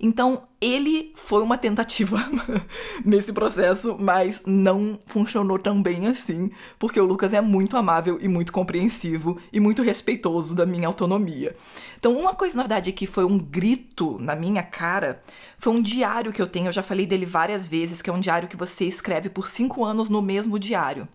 Então, 0.04 0.42
ele 0.60 1.12
foi 1.14 1.42
uma 1.42 1.56
tentativa 1.56 2.18
nesse 3.06 3.32
processo, 3.32 3.96
mas 3.96 4.42
não 4.44 4.98
funcionou 5.06 5.60
tão 5.60 5.80
bem 5.80 6.08
assim, 6.08 6.50
porque 6.76 7.00
o 7.00 7.04
Lucas 7.04 7.32
é 7.32 7.40
muito 7.40 7.76
amável 7.76 8.18
e 8.20 8.26
muito 8.26 8.52
compreensivo 8.52 9.38
e 9.52 9.60
muito 9.60 9.80
respeitoso 9.80 10.56
da 10.56 10.66
minha 10.66 10.88
autonomia. 10.88 11.54
Então, 11.96 12.18
uma 12.18 12.34
coisa, 12.34 12.56
na 12.56 12.64
verdade, 12.64 12.90
que 12.90 13.06
foi 13.06 13.24
um 13.24 13.38
grito 13.38 14.18
na 14.18 14.34
minha 14.34 14.64
cara 14.64 15.22
foi 15.56 15.72
um 15.72 15.80
diário 15.80 16.32
que 16.32 16.42
eu 16.42 16.48
tenho, 16.48 16.66
eu 16.66 16.72
já 16.72 16.82
falei 16.82 17.06
dele 17.06 17.24
várias 17.24 17.68
vezes, 17.68 18.02
que 18.02 18.10
é 18.10 18.12
um 18.12 18.18
diário 18.18 18.48
que 18.48 18.56
você 18.56 18.84
escreve 18.84 19.28
por 19.28 19.46
cinco 19.46 19.84
anos 19.84 20.08
no 20.08 20.20
mesmo 20.20 20.58
diário. 20.58 21.06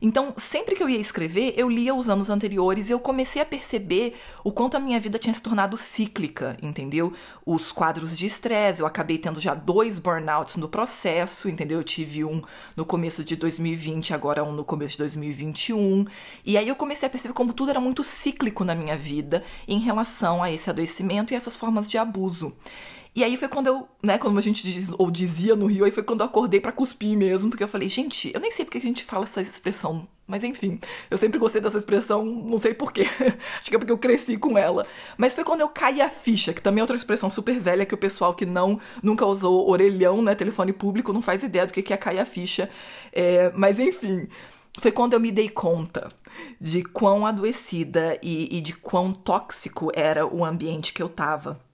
Então, 0.00 0.34
sempre 0.36 0.74
que 0.74 0.82
eu 0.82 0.88
ia 0.88 0.98
escrever, 0.98 1.54
eu 1.56 1.68
lia 1.68 1.94
os 1.94 2.08
anos 2.08 2.30
anteriores 2.30 2.88
e 2.88 2.92
eu 2.92 3.00
comecei 3.00 3.40
a 3.40 3.46
perceber 3.46 4.14
o 4.44 4.52
quanto 4.52 4.76
a 4.76 4.80
minha 4.80 5.00
vida 5.00 5.18
tinha 5.18 5.32
se 5.32 5.42
tornado 5.42 5.76
cíclica, 5.76 6.56
entendeu? 6.62 7.12
Os 7.44 7.72
quadros 7.72 8.16
de 8.16 8.26
estresse, 8.26 8.80
eu 8.80 8.86
acabei 8.86 9.18
tendo 9.18 9.40
já 9.40 9.54
dois 9.54 9.98
burnouts 9.98 10.56
no 10.56 10.68
processo, 10.68 11.48
entendeu? 11.48 11.78
Eu 11.78 11.84
tive 11.84 12.24
um 12.24 12.42
no 12.76 12.84
começo 12.84 13.24
de 13.24 13.36
2020, 13.36 14.14
agora 14.14 14.44
um 14.44 14.52
no 14.52 14.64
começo 14.64 14.92
de 14.92 14.98
2021. 14.98 16.06
E 16.44 16.56
aí 16.56 16.68
eu 16.68 16.76
comecei 16.76 17.06
a 17.06 17.10
perceber 17.10 17.34
como 17.34 17.52
tudo 17.52 17.70
era 17.70 17.80
muito 17.80 18.02
cíclico 18.04 18.64
na 18.64 18.74
minha 18.74 18.96
vida 18.96 19.42
em 19.66 19.78
relação 19.78 20.42
a 20.42 20.50
esse 20.50 20.68
adoecimento 20.68 21.32
e 21.32 21.36
essas 21.36 21.56
formas 21.56 21.90
de 21.90 21.98
abuso. 21.98 22.52
E 23.16 23.24
aí 23.24 23.34
foi 23.38 23.48
quando 23.48 23.66
eu, 23.68 23.88
né, 24.02 24.18
como 24.18 24.38
a 24.38 24.42
gente 24.42 24.70
diz, 24.70 24.90
ou 24.98 25.10
dizia 25.10 25.56
no 25.56 25.64
Rio, 25.64 25.86
aí 25.86 25.90
foi 25.90 26.02
quando 26.02 26.20
eu 26.20 26.26
acordei 26.26 26.60
para 26.60 26.70
cuspir 26.70 27.16
mesmo, 27.16 27.48
porque 27.48 27.64
eu 27.64 27.68
falei, 27.68 27.88
gente, 27.88 28.30
eu 28.34 28.38
nem 28.38 28.50
sei 28.50 28.62
porque 28.62 28.76
a 28.76 28.80
gente 28.80 29.04
fala 29.04 29.24
essa 29.24 29.40
expressão, 29.40 30.06
mas 30.26 30.44
enfim, 30.44 30.78
eu 31.10 31.16
sempre 31.16 31.38
gostei 31.38 31.62
dessa 31.62 31.78
expressão, 31.78 32.22
não 32.26 32.58
sei 32.58 32.74
porquê. 32.74 33.06
Acho 33.58 33.70
que 33.70 33.74
é 33.74 33.78
porque 33.78 33.90
eu 33.92 33.96
cresci 33.96 34.36
com 34.36 34.58
ela. 34.58 34.86
Mas 35.16 35.32
foi 35.32 35.44
quando 35.44 35.62
eu 35.62 35.68
caí 35.70 36.02
a 36.02 36.10
ficha, 36.10 36.52
que 36.52 36.60
também 36.60 36.80
é 36.80 36.82
outra 36.82 36.96
expressão 36.96 37.30
super 37.30 37.58
velha 37.58 37.86
que 37.86 37.94
o 37.94 37.98
pessoal 37.98 38.34
que 38.34 38.44
não 38.44 38.78
nunca 39.02 39.24
usou 39.24 39.66
orelhão, 39.66 40.20
né, 40.20 40.34
telefone 40.34 40.74
público, 40.74 41.10
não 41.10 41.22
faz 41.22 41.42
ideia 41.42 41.64
do 41.64 41.72
que 41.72 41.90
é 41.94 41.96
cair 41.96 42.18
a 42.18 42.26
ficha. 42.26 42.68
É, 43.14 43.50
mas 43.54 43.78
enfim, 43.78 44.28
foi 44.78 44.92
quando 44.92 45.14
eu 45.14 45.20
me 45.20 45.32
dei 45.32 45.48
conta 45.48 46.10
de 46.60 46.82
quão 46.82 47.24
adoecida 47.24 48.18
e, 48.22 48.58
e 48.58 48.60
de 48.60 48.74
quão 48.74 49.10
tóxico 49.10 49.90
era 49.94 50.26
o 50.26 50.44
ambiente 50.44 50.92
que 50.92 51.02
eu 51.02 51.08
tava. 51.08 51.64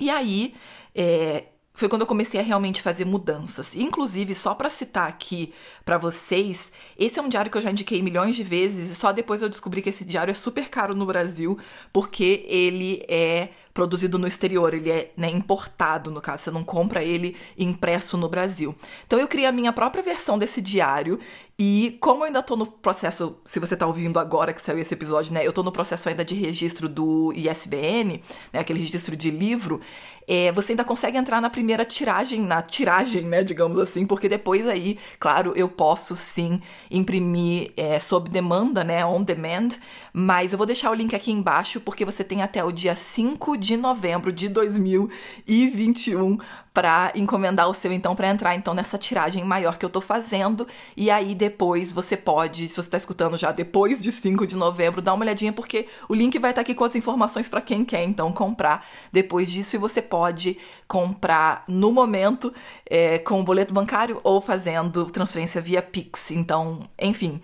E 0.00 0.08
aí, 0.08 0.54
é, 0.94 1.44
foi 1.80 1.88
quando 1.88 2.02
eu 2.02 2.06
comecei 2.06 2.38
a 2.38 2.42
realmente 2.42 2.82
fazer 2.82 3.04
mudanças. 3.04 3.74
Inclusive, 3.74 4.34
só 4.34 4.54
para 4.54 4.68
citar 4.68 5.08
aqui 5.08 5.52
para 5.84 5.96
vocês, 5.96 6.72
esse 6.98 7.18
é 7.18 7.22
um 7.22 7.28
diário 7.28 7.50
que 7.50 7.56
eu 7.56 7.62
já 7.62 7.70
indiquei 7.70 8.02
milhões 8.02 8.36
de 8.36 8.42
vezes 8.42 8.90
e 8.90 8.94
só 8.94 9.12
depois 9.12 9.40
eu 9.40 9.48
descobri 9.48 9.80
que 9.80 9.88
esse 9.88 10.04
diário 10.04 10.30
é 10.30 10.34
super 10.34 10.68
caro 10.68 10.94
no 10.94 11.06
Brasil, 11.06 11.58
porque 11.92 12.44
ele 12.48 13.02
é 13.08 13.50
produzido 13.72 14.18
no 14.18 14.26
exterior, 14.26 14.74
ele 14.74 14.90
é 14.90 15.12
né, 15.16 15.30
importado, 15.30 16.10
no 16.10 16.20
caso, 16.20 16.44
você 16.44 16.50
não 16.50 16.64
compra 16.64 17.02
ele 17.02 17.36
impresso 17.58 18.16
no 18.16 18.28
Brasil. 18.28 18.74
Então 19.06 19.18
eu 19.18 19.28
criei 19.28 19.46
a 19.46 19.52
minha 19.52 19.72
própria 19.72 20.02
versão 20.02 20.38
desse 20.38 20.60
diário 20.60 21.18
e 21.62 21.98
como 22.00 22.22
eu 22.22 22.28
ainda 22.28 22.42
tô 22.42 22.56
no 22.56 22.64
processo, 22.64 23.36
se 23.44 23.60
você 23.60 23.76
tá 23.76 23.86
ouvindo 23.86 24.18
agora 24.18 24.50
que 24.50 24.62
saiu 24.62 24.78
esse 24.78 24.94
episódio, 24.94 25.34
né, 25.34 25.46
eu 25.46 25.52
tô 25.52 25.62
no 25.62 25.70
processo 25.70 26.08
ainda 26.08 26.24
de 26.24 26.34
registro 26.34 26.88
do 26.88 27.34
ISBN, 27.34 28.22
né, 28.50 28.60
aquele 28.60 28.78
registro 28.78 29.14
de 29.14 29.30
livro, 29.30 29.78
é, 30.26 30.50
você 30.52 30.72
ainda 30.72 30.84
consegue 30.84 31.18
entrar 31.18 31.38
na 31.38 31.50
primeira 31.50 31.84
tiragem, 31.84 32.40
na 32.40 32.62
tiragem, 32.62 33.24
né, 33.24 33.44
digamos 33.44 33.78
assim, 33.78 34.06
porque 34.06 34.26
depois 34.26 34.66
aí, 34.66 34.98
claro, 35.18 35.52
eu 35.54 35.68
posso 35.68 36.16
sim 36.16 36.62
imprimir 36.90 37.72
é, 37.76 37.98
sob 37.98 38.30
demanda, 38.30 38.82
né, 38.82 39.04
on 39.04 39.22
demand, 39.22 39.70
mas 40.14 40.52
eu 40.52 40.56
vou 40.56 40.66
deixar 40.66 40.90
o 40.90 40.94
link 40.94 41.14
aqui 41.14 41.30
embaixo 41.30 41.78
porque 41.78 42.06
você 42.06 42.24
tem 42.24 42.40
até 42.40 42.64
o 42.64 42.72
dia 42.72 42.96
5 42.96 43.58
de 43.60 43.76
novembro 43.76 44.32
de 44.32 44.48
2021 44.48 46.38
para 46.72 47.12
encomendar 47.16 47.68
o 47.68 47.74
seu 47.74 47.92
então 47.92 48.14
para 48.14 48.28
entrar 48.28 48.54
então 48.54 48.72
nessa 48.72 48.96
tiragem 48.96 49.44
maior 49.44 49.76
que 49.76 49.84
eu 49.84 49.90
tô 49.90 50.00
fazendo 50.00 50.66
e 50.96 51.10
aí 51.10 51.34
depois 51.34 51.92
você 51.92 52.16
pode, 52.16 52.68
se 52.68 52.76
você 52.76 52.88
tá 52.88 52.96
escutando 52.96 53.36
já 53.36 53.50
depois 53.52 54.00
de 54.00 54.12
5 54.12 54.46
de 54.46 54.56
novembro, 54.56 55.02
dá 55.02 55.12
uma 55.12 55.24
olhadinha 55.24 55.52
porque 55.52 55.86
o 56.08 56.14
link 56.14 56.38
vai 56.38 56.52
estar 56.52 56.60
tá 56.60 56.62
aqui 56.62 56.74
com 56.74 56.84
as 56.84 56.94
informações 56.94 57.48
para 57.48 57.60
quem 57.60 57.84
quer 57.84 58.04
então 58.04 58.32
comprar 58.32 58.86
depois 59.12 59.50
disso 59.50 59.78
você 59.78 60.00
pode 60.00 60.58
comprar 60.86 61.64
no 61.68 61.92
momento 61.92 62.52
é, 62.88 63.18
com 63.18 63.40
o 63.40 63.44
boleto 63.44 63.74
bancário 63.74 64.20
ou 64.22 64.40
fazendo 64.40 65.06
transferência 65.06 65.60
via 65.60 65.82
Pix. 65.82 66.30
Então, 66.30 66.88
enfim, 67.00 67.40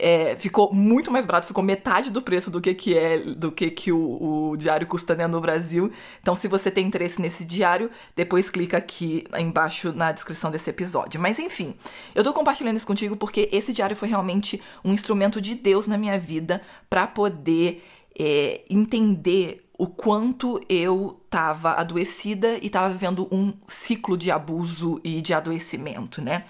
é, 0.00 0.36
ficou 0.36 0.72
muito 0.72 1.10
mais 1.10 1.24
barato, 1.24 1.46
ficou 1.46 1.62
metade 1.62 2.10
do 2.10 2.22
preço 2.22 2.50
do 2.50 2.60
que, 2.60 2.74
que 2.74 2.96
é 2.96 3.18
do 3.18 3.52
que, 3.52 3.70
que 3.70 3.92
o, 3.92 4.50
o 4.50 4.56
diário 4.56 4.86
custa 4.86 5.14
né, 5.14 5.26
no 5.26 5.40
Brasil. 5.40 5.92
Então, 6.20 6.34
se 6.34 6.48
você 6.48 6.70
tem 6.70 6.86
interesse 6.86 7.20
nesse 7.20 7.44
diário, 7.44 7.90
depois 8.16 8.50
clica 8.50 8.78
aqui 8.78 9.24
embaixo 9.38 9.92
na 9.92 10.12
descrição 10.12 10.50
desse 10.50 10.70
episódio. 10.70 11.20
Mas 11.20 11.38
enfim, 11.38 11.74
eu 12.14 12.24
tô 12.24 12.32
compartilhando 12.32 12.76
isso 12.76 12.86
contigo 12.86 13.16
porque 13.16 13.48
esse 13.52 13.72
diário 13.72 13.96
foi 13.96 14.08
realmente 14.08 14.60
um 14.84 14.92
instrumento 14.92 15.40
de 15.40 15.54
Deus 15.54 15.86
na 15.86 15.98
minha 15.98 16.18
vida 16.18 16.62
para 16.88 17.06
poder 17.06 17.84
é, 18.18 18.62
entender 18.68 19.69
o 19.80 19.86
quanto 19.86 20.60
eu 20.68 21.18
estava 21.24 21.72
adoecida 21.72 22.58
e 22.60 22.66
estava 22.66 22.90
vivendo 22.90 23.26
um 23.32 23.54
ciclo 23.66 24.14
de 24.14 24.30
abuso 24.30 25.00
e 25.02 25.22
de 25.22 25.32
adoecimento, 25.32 26.20
né? 26.20 26.44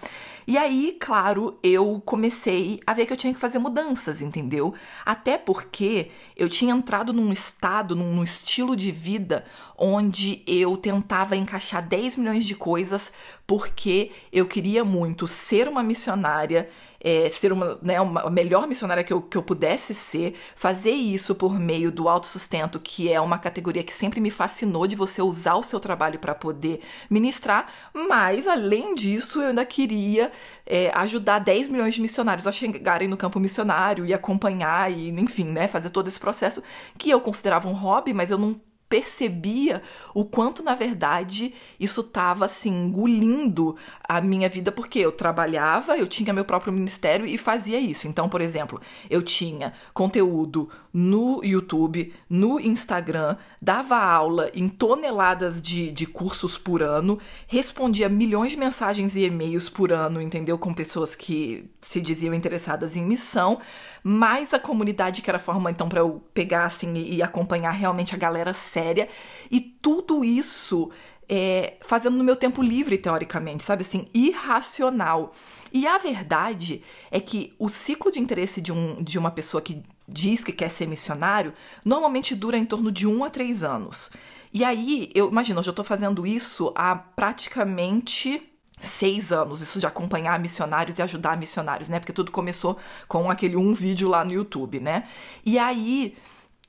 E 0.49 0.59
aí, 0.59 0.97
claro, 0.99 1.57
eu 1.63 2.03
comecei 2.05 2.81
a 2.85 2.93
ver 2.93 3.07
que 3.07 3.13
eu 3.13 3.17
tinha 3.17 3.33
que 3.33 3.39
fazer 3.39 3.61
mudanças, 3.61 4.21
entendeu? 4.21 4.75
Até 5.07 5.39
porque 5.39 6.11
eu 6.37 6.49
tinha 6.49 6.75
entrado 6.75 7.13
num 7.13 7.33
estado, 7.33 7.95
num, 7.95 8.13
num 8.17 8.25
estilo 8.25 8.75
de 8.75 8.91
vida 8.91 9.45
onde 9.79 10.43
eu 10.45 10.77
tentava 10.77 11.37
encaixar 11.37 11.87
10 11.87 12.17
milhões 12.17 12.45
de 12.45 12.57
coisas 12.57 13.13
porque 13.47 14.11
eu 14.33 14.45
queria 14.45 14.85
muito 14.85 15.29
ser 15.29 15.69
uma 15.69 15.85
missionária 15.85 16.69
é, 17.01 17.29
ser 17.31 17.53
uma, 17.53 17.79
né, 17.83 18.01
uma 18.01 18.29
melhor 18.29 18.67
missionária 18.67 19.03
que 19.03 19.13
eu, 19.13 19.23
que 19.23 19.37
eu 19.37 19.43
pudesse 19.43 19.95
ser, 19.95 20.35
fazer 20.55 20.91
isso 20.91 21.35
por 21.35 21.59
meio 21.59 21.91
do 21.91 22.09
autossustento, 22.09 22.79
que 22.79 23.11
é 23.11 23.21
uma 23.21 23.39
categoria 23.39 23.83
que 23.83 23.93
sempre 23.93 24.21
me 24.21 24.31
fascinou 24.31 24.87
de 24.87 24.95
você 24.95 25.23
usar 25.23 25.55
o 25.55 25.63
seu 25.63 25.81
trabalho 25.81 26.19
para 26.19 26.35
poder 26.35 26.81
ministrar, 27.09 27.69
mas 27.95 28.47
além 28.47 28.95
disso, 28.95 29.41
eu 29.41 29.49
ainda 29.49 29.65
queria 29.65 30.31
é, 30.67 30.91
ajudar 30.95 31.39
10 31.39 31.69
milhões 31.69 31.95
de 31.95 32.01
missionários 32.01 32.47
a 32.47 32.53
chegarem 32.53 33.09
no 33.09 33.17
campo 33.17 33.41
missionário 33.41 34.05
e 34.05 34.13
acompanhar 34.13 34.93
e, 34.93 35.09
enfim, 35.09 35.45
né, 35.45 35.67
fazer 35.69 35.91
todo 35.91 36.09
esse 36.09 36.21
processo 36.21 36.63
que 36.99 37.11
eu 37.11 37.21
considerava 37.21 37.69
um 37.69 37.73
hobby, 37.73 38.13
mas 38.13 38.31
eu 38.31 38.39
não 38.39 38.61
percebia 38.91 39.81
o 40.13 40.25
quanto, 40.25 40.65
na 40.65 40.75
verdade, 40.75 41.55
isso 41.79 42.01
estava 42.01 42.47
assim, 42.47 42.71
engolindo 42.71 43.77
a 44.03 44.21
minha 44.21 44.49
vida, 44.49 44.73
porque 44.73 44.99
eu 44.99 45.13
trabalhava, 45.13 45.97
eu 45.97 46.09
tinha 46.09 46.33
meu 46.33 46.45
próprio 46.45 46.73
ministério 46.73 47.25
e 47.25 47.39
fazia 47.39 47.79
isso. 47.79 48.09
Então, 48.09 48.29
por 48.29 48.41
exemplo, 48.41 48.81
eu 49.09 49.23
tinha 49.23 49.73
conteúdo 49.95 50.69
no 50.93 51.41
YouTube, 51.45 52.13
no 52.29 52.59
Instagram, 52.59 53.37
dava 53.63 53.97
aula 53.97 54.51
em 54.53 54.69
toneladas 54.69 55.63
de, 55.63 55.93
de 55.93 56.07
cursos 56.07 56.59
por 56.59 56.83
ano, 56.83 57.21
respondia 57.47 58.09
milhões 58.09 58.51
de 58.51 58.59
mensagens 58.59 59.15
e 59.15 59.21
e-mails 59.21 59.69
por 59.69 59.93
ano, 59.93 60.21
entendeu? 60.21 60.59
Com 60.59 60.75
pessoas 60.75 61.15
que 61.15 61.71
se 61.81 62.01
diziam 62.01 62.35
interessadas 62.35 62.97
em 62.97 63.05
missão, 63.05 63.61
mais 64.03 64.53
a 64.53 64.59
comunidade 64.59 65.23
que 65.23 65.31
era 65.31 65.37
a 65.37 65.41
forma, 65.41 65.71
então, 65.71 65.89
para 65.89 66.01
eu 66.01 66.21
pegar 66.35 66.65
assim 66.65 66.93
e, 66.95 67.17
e 67.17 67.23
acompanhar 67.23 67.71
realmente 67.71 68.15
a 68.15 68.19
galera 68.19 68.53
séria. 68.81 69.09
E 69.51 69.61
tudo 69.61 70.25
isso 70.25 70.91
é, 71.29 71.75
fazendo 71.81 72.17
no 72.17 72.25
meu 72.25 72.37
tempo 72.37 72.63
livre, 72.63 72.99
teoricamente, 72.99 73.63
sabe 73.63 73.83
assim, 73.83 74.09
irracional. 74.13 75.33
E 75.73 75.87
a 75.87 75.99
verdade 75.99 76.83
é 77.11 77.21
que 77.21 77.55
o 77.59 77.69
ciclo 77.69 78.11
de 78.11 78.19
interesse 78.19 78.61
de, 78.61 78.73
um, 78.73 79.01
de 79.03 79.19
uma 79.19 79.31
pessoa 79.31 79.61
que 79.61 79.83
diz 80.09 80.43
que 80.43 80.53
quer 80.53 80.69
ser 80.71 80.89
missionário 80.89 81.53
normalmente 81.85 82.35
dura 82.35 82.59
em 82.59 82.65
torno 82.65 82.91
de 82.91 83.07
um 83.07 83.23
a 83.23 83.31
três 83.31 83.63
anos. 83.63 84.11
E 84.53 84.65
aí, 84.65 85.09
eu 85.15 85.31
imagino, 85.31 85.61
eu 85.61 85.63
já 85.63 85.71
estou 85.71 85.85
fazendo 85.85 86.27
isso 86.27 86.73
há 86.75 86.97
praticamente 86.97 88.43
seis 88.83 89.31
anos, 89.31 89.61
isso 89.61 89.79
de 89.79 89.87
acompanhar 89.87 90.41
missionários 90.41 90.99
e 90.99 91.03
ajudar 91.03 91.37
missionários, 91.37 91.89
né? 91.89 92.01
Porque 92.01 92.13
tudo 92.13 92.33
começou 92.33 92.77
com 93.07 93.31
aquele 93.31 93.57
um 93.57 93.73
vídeo 93.73 94.09
lá 94.09 94.25
no 94.25 94.33
YouTube, 94.33 94.81
né? 94.81 95.05
E 95.45 95.59
aí 95.59 96.17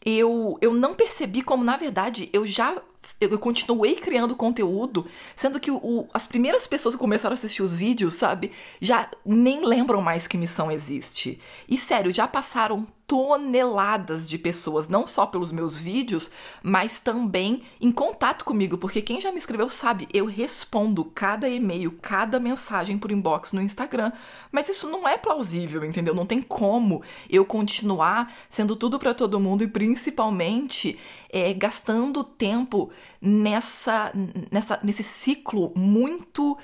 eu, 0.06 0.58
eu 0.62 0.74
não 0.74 0.96
percebi 0.96 1.42
como, 1.42 1.64
na 1.64 1.78
verdade, 1.78 2.30
eu 2.34 2.46
já 2.46 2.82
eu 3.20 3.38
continuei 3.40 3.96
criando 3.96 4.36
conteúdo, 4.36 5.08
sendo 5.36 5.60
que 5.60 5.72
o, 5.72 6.08
as 6.14 6.28
primeiras 6.28 6.68
pessoas 6.68 6.96
que 6.96 7.02
começaram 7.02 7.34
a 7.34 7.36
assistir 7.36 7.62
os 7.62 7.74
vídeos, 7.74 8.14
sabe, 8.14 8.52
já 8.80 9.10
nem 9.26 9.66
lembram 9.66 10.02
mais 10.02 10.28
que 10.28 10.38
missão 10.38 10.72
existe. 10.72 11.40
E 11.68 11.78
sério, 11.78 12.14
já 12.14 12.28
passaram 12.28 12.88
toneladas 13.12 14.30
de 14.30 14.38
pessoas, 14.38 14.88
não 14.88 15.06
só 15.06 15.26
pelos 15.26 15.52
meus 15.52 15.76
vídeos, 15.76 16.32
mas 16.64 16.98
também 16.98 17.62
em 17.82 17.92
contato 17.92 18.46
comigo, 18.46 18.78
porque 18.78 19.02
quem 19.02 19.20
já 19.20 19.34
me 19.34 19.38
escreveu 19.38 19.68
sabe, 19.68 20.08
eu 20.14 20.26
respondo 20.26 21.04
cada 21.04 21.50
e-mail, 21.50 21.92
cada 22.02 22.40
mensagem 22.40 22.98
por 22.98 23.12
inbox 23.12 23.52
no 23.52 23.62
Instagram. 23.62 24.14
Mas 24.50 24.70
isso 24.70 24.90
não 24.90 25.06
é 25.06 25.18
plausível, 25.18 25.84
entendeu? 25.84 26.16
Não 26.16 26.26
tem 26.26 26.42
como 26.42 27.04
eu 27.30 27.44
continuar 27.44 28.34
sendo 28.50 28.78
tudo 28.78 28.98
para 28.98 29.14
todo 29.14 29.42
mundo 29.42 29.62
e 29.62 29.68
principalmente 29.68 30.98
é, 31.30 31.54
gastando 31.54 32.24
tempo 32.24 32.92
nessa, 33.22 34.14
nessa, 34.50 34.80
nesse 34.82 35.04
ciclo 35.04 35.74
muito. 35.76 36.58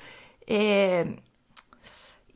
É, 0.46 1.08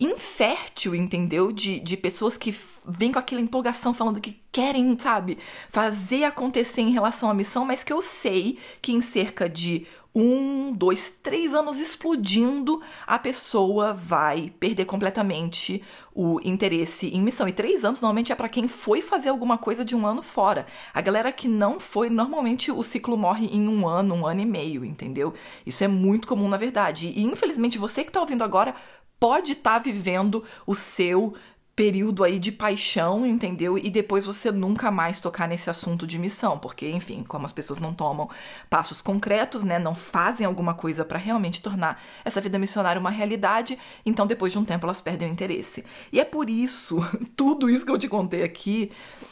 infértil, 0.05 0.95
entendeu? 0.95 1.53
De, 1.53 1.81
de 1.81 1.97
pessoas 1.97 2.37
que 2.37 2.55
vêm 2.87 3.13
com 3.13 3.19
aquela 3.19 3.41
empolgação 3.41 3.95
falando 3.95 4.21
que 4.21 4.41
querem, 4.51 4.99
sabe, 4.99 5.39
fazer 5.71 6.25
acontecer 6.25 6.83
em 6.83 6.91
relação 6.93 7.31
à 7.31 7.35
missão, 7.35 7.65
mas 7.65 7.85
que 7.85 7.93
eu 7.93 8.03
sei 8.03 8.59
que 8.81 8.93
em 8.93 9.01
cerca 9.01 9.49
de 9.49 9.87
um, 10.15 10.73
dois, 10.73 11.11
três 11.23 11.55
anos 11.55 11.79
explodindo, 11.79 12.83
a 13.07 13.19
pessoa 13.19 13.95
vai 13.95 14.53
perder 14.61 14.85
completamente 14.85 15.83
o 16.15 16.39
interesse 16.45 17.09
em 17.09 17.23
missão. 17.23 17.49
E 17.49 17.53
três 17.53 17.85
anos 17.85 18.01
normalmente 18.01 18.31
é 18.31 18.35
para 18.35 18.49
quem 18.49 18.69
foi 18.69 19.01
fazer 19.01 19.31
alguma 19.31 19.57
coisa 19.57 19.85
de 19.85 19.97
um 19.97 20.07
ano 20.07 20.23
fora. 20.23 20.67
A 20.93 21.01
galera 21.01 21.33
que 21.33 21.49
não 21.49 21.81
foi, 21.81 22.11
normalmente 22.11 22.71
o 22.71 22.83
ciclo 22.83 23.17
morre 23.17 23.47
em 23.47 23.67
um 23.67 23.89
ano, 23.89 24.15
um 24.15 24.27
ano 24.27 24.43
e 24.43 24.47
meio, 24.47 24.85
entendeu? 24.85 25.33
Isso 25.65 25.83
é 25.83 25.89
muito 25.89 26.29
comum 26.29 26.49
na 26.49 26.59
verdade. 26.59 27.13
E 27.17 27.23
infelizmente 27.23 27.79
você 27.79 28.05
que 28.05 28.13
tá 28.13 28.21
ouvindo 28.21 28.45
agora 28.45 28.75
pode 29.23 29.52
estar 29.52 29.75
tá 29.75 29.79
vivendo 29.79 30.43
o 30.67 30.75
seu 30.75 31.35
período 31.76 32.25
aí 32.25 32.41
de 32.41 32.50
paixão, 32.50 33.25
entendeu? 33.25 33.79
E 33.79 33.88
depois 33.88 34.26
você 34.26 34.50
nunca 34.50 34.91
mais 34.91 35.21
tocar 35.21 35.47
nesse 35.47 35.71
assunto 35.71 36.09
de 36.09 36.19
missão, 36.19 36.59
porque, 36.59 36.91
enfim, 36.91 37.25
como 37.26 37.47
as 37.47 37.52
pessoas 37.52 37.79
não 37.79 37.95
tomam 37.95 38.29
passos 38.69 39.00
concretos, 39.00 39.62
né, 39.62 39.79
não 39.79 39.95
fazem 39.95 40.45
alguma 40.45 40.75
coisa 40.75 41.05
para 41.05 41.19
realmente 41.19 41.62
tornar 41.62 42.02
essa 42.25 42.41
vida 42.41 42.59
missionária 42.59 42.99
uma 42.99 43.11
realidade, 43.11 43.79
então 44.05 44.26
depois 44.26 44.52
de 44.52 44.59
um 44.59 44.64
tempo 44.64 44.87
elas 44.87 45.00
perdem 45.00 45.29
o 45.29 45.33
interesse. 45.33 45.85
E 46.12 46.19
é 46.19 46.25
por 46.25 46.50
isso, 46.50 46.99
tudo 47.37 47.71
isso 47.71 47.87
que 47.87 47.93
eu 47.93 47.99
te 47.99 48.09
contei 48.09 48.43
aqui, 48.43 48.91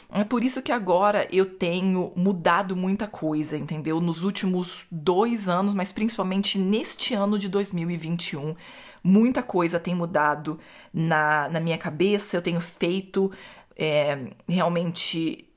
é 0.09 0.23
por 0.23 0.41
isso 0.41 0.61
que 0.61 0.71
agora 0.71 1.27
eu 1.33 1.45
tenho 1.45 2.13
mudado 2.15 2.77
muita 2.77 3.07
coisa, 3.07 3.57
entendeu? 3.57 3.99
Nos 3.99 4.23
últimos 4.23 4.85
dois 4.89 5.49
anos, 5.49 5.73
mas 5.73 5.91
principalmente 5.91 6.57
neste 6.57 7.13
ano 7.13 7.37
de 7.37 7.49
2021 7.49 8.55
muita 9.03 9.41
coisa 9.41 9.79
tem 9.79 9.95
mudado 9.95 10.59
na, 10.93 11.49
na 11.49 11.59
minha 11.59 11.77
cabeça, 11.77 12.37
eu 12.37 12.41
tenho 12.41 12.61
feito 12.61 13.31
é, 13.75 14.31
realmente 14.47 15.49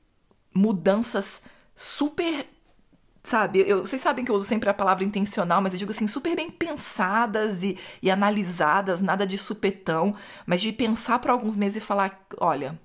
mudanças 0.53 1.41
super. 1.75 2.47
Sabe, 3.23 3.63
eu, 3.67 3.83
vocês 3.83 3.99
sabem 3.99 4.23
que 4.23 4.29
eu 4.29 4.35
uso 4.35 4.45
sempre 4.45 4.69
a 4.69 4.73
palavra 4.73 5.03
intencional, 5.03 5.59
mas 5.59 5.73
eu 5.73 5.79
digo 5.79 5.89
assim, 5.89 6.05
super 6.05 6.35
bem 6.35 6.51
pensadas 6.51 7.63
e, 7.63 7.75
e 7.99 8.11
analisadas, 8.11 9.01
nada 9.01 9.25
de 9.25 9.35
supetão, 9.35 10.13
mas 10.45 10.61
de 10.61 10.71
pensar 10.71 11.17
por 11.17 11.31
alguns 11.31 11.55
meses 11.55 11.77
e 11.77 11.85
falar: 11.85 12.23
olha, 12.37 12.79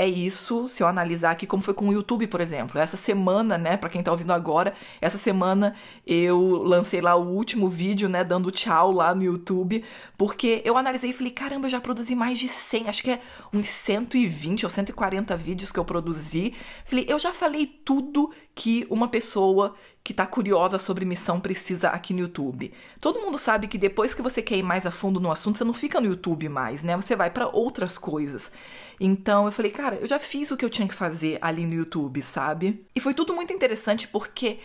é 0.00 0.08
isso, 0.08 0.66
se 0.66 0.82
eu 0.82 0.86
analisar 0.86 1.30
aqui 1.30 1.46
como 1.46 1.62
foi 1.62 1.74
com 1.74 1.86
o 1.86 1.92
YouTube, 1.92 2.26
por 2.26 2.40
exemplo. 2.40 2.80
Essa 2.80 2.96
semana, 2.96 3.58
né, 3.58 3.76
para 3.76 3.90
quem 3.90 4.02
tá 4.02 4.10
ouvindo 4.10 4.32
agora, 4.32 4.72
essa 4.98 5.18
semana 5.18 5.74
eu 6.06 6.40
lancei 6.62 7.02
lá 7.02 7.14
o 7.14 7.28
último 7.28 7.68
vídeo, 7.68 8.08
né, 8.08 8.24
dando 8.24 8.50
tchau 8.50 8.92
lá 8.92 9.14
no 9.14 9.22
YouTube, 9.22 9.84
porque 10.16 10.62
eu 10.64 10.78
analisei 10.78 11.10
e 11.10 11.12
falei, 11.12 11.30
caramba, 11.30 11.66
eu 11.66 11.70
já 11.70 11.82
produzi 11.82 12.14
mais 12.14 12.38
de 12.38 12.48
100, 12.48 12.88
acho 12.88 13.02
que 13.02 13.10
é 13.10 13.20
uns 13.52 13.68
120 13.68 14.64
ou 14.64 14.70
140 14.70 15.36
vídeos 15.36 15.70
que 15.70 15.78
eu 15.78 15.84
produzi. 15.84 16.54
Falei, 16.86 17.04
eu 17.06 17.18
já 17.18 17.34
falei 17.34 17.66
tudo 17.66 18.32
que 18.54 18.86
uma 18.88 19.06
pessoa 19.06 19.74
que 20.02 20.14
tá 20.14 20.26
curiosa 20.26 20.78
sobre 20.78 21.04
missão 21.04 21.38
precisa 21.38 21.88
aqui 21.90 22.14
no 22.14 22.20
YouTube. 22.20 22.72
Todo 23.00 23.20
mundo 23.20 23.38
sabe 23.38 23.68
que 23.68 23.76
depois 23.76 24.14
que 24.14 24.22
você 24.22 24.40
quer 24.40 24.56
ir 24.56 24.62
mais 24.62 24.86
a 24.86 24.90
fundo 24.90 25.20
no 25.20 25.30
assunto, 25.30 25.58
você 25.58 25.64
não 25.64 25.74
fica 25.74 26.00
no 26.00 26.06
YouTube 26.06 26.48
mais, 26.48 26.82
né? 26.82 26.96
Você 26.96 27.14
vai 27.14 27.30
para 27.30 27.48
outras 27.48 27.98
coisas. 27.98 28.50
Então 28.98 29.46
eu 29.46 29.52
falei, 29.52 29.70
cara, 29.70 29.96
eu 29.96 30.06
já 30.06 30.18
fiz 30.18 30.50
o 30.50 30.56
que 30.56 30.64
eu 30.64 30.70
tinha 30.70 30.88
que 30.88 30.94
fazer 30.94 31.38
ali 31.40 31.66
no 31.66 31.74
YouTube, 31.74 32.22
sabe? 32.22 32.84
E 32.94 33.00
foi 33.00 33.14
tudo 33.14 33.34
muito 33.34 33.52
interessante 33.52 34.08
porque 34.08 34.58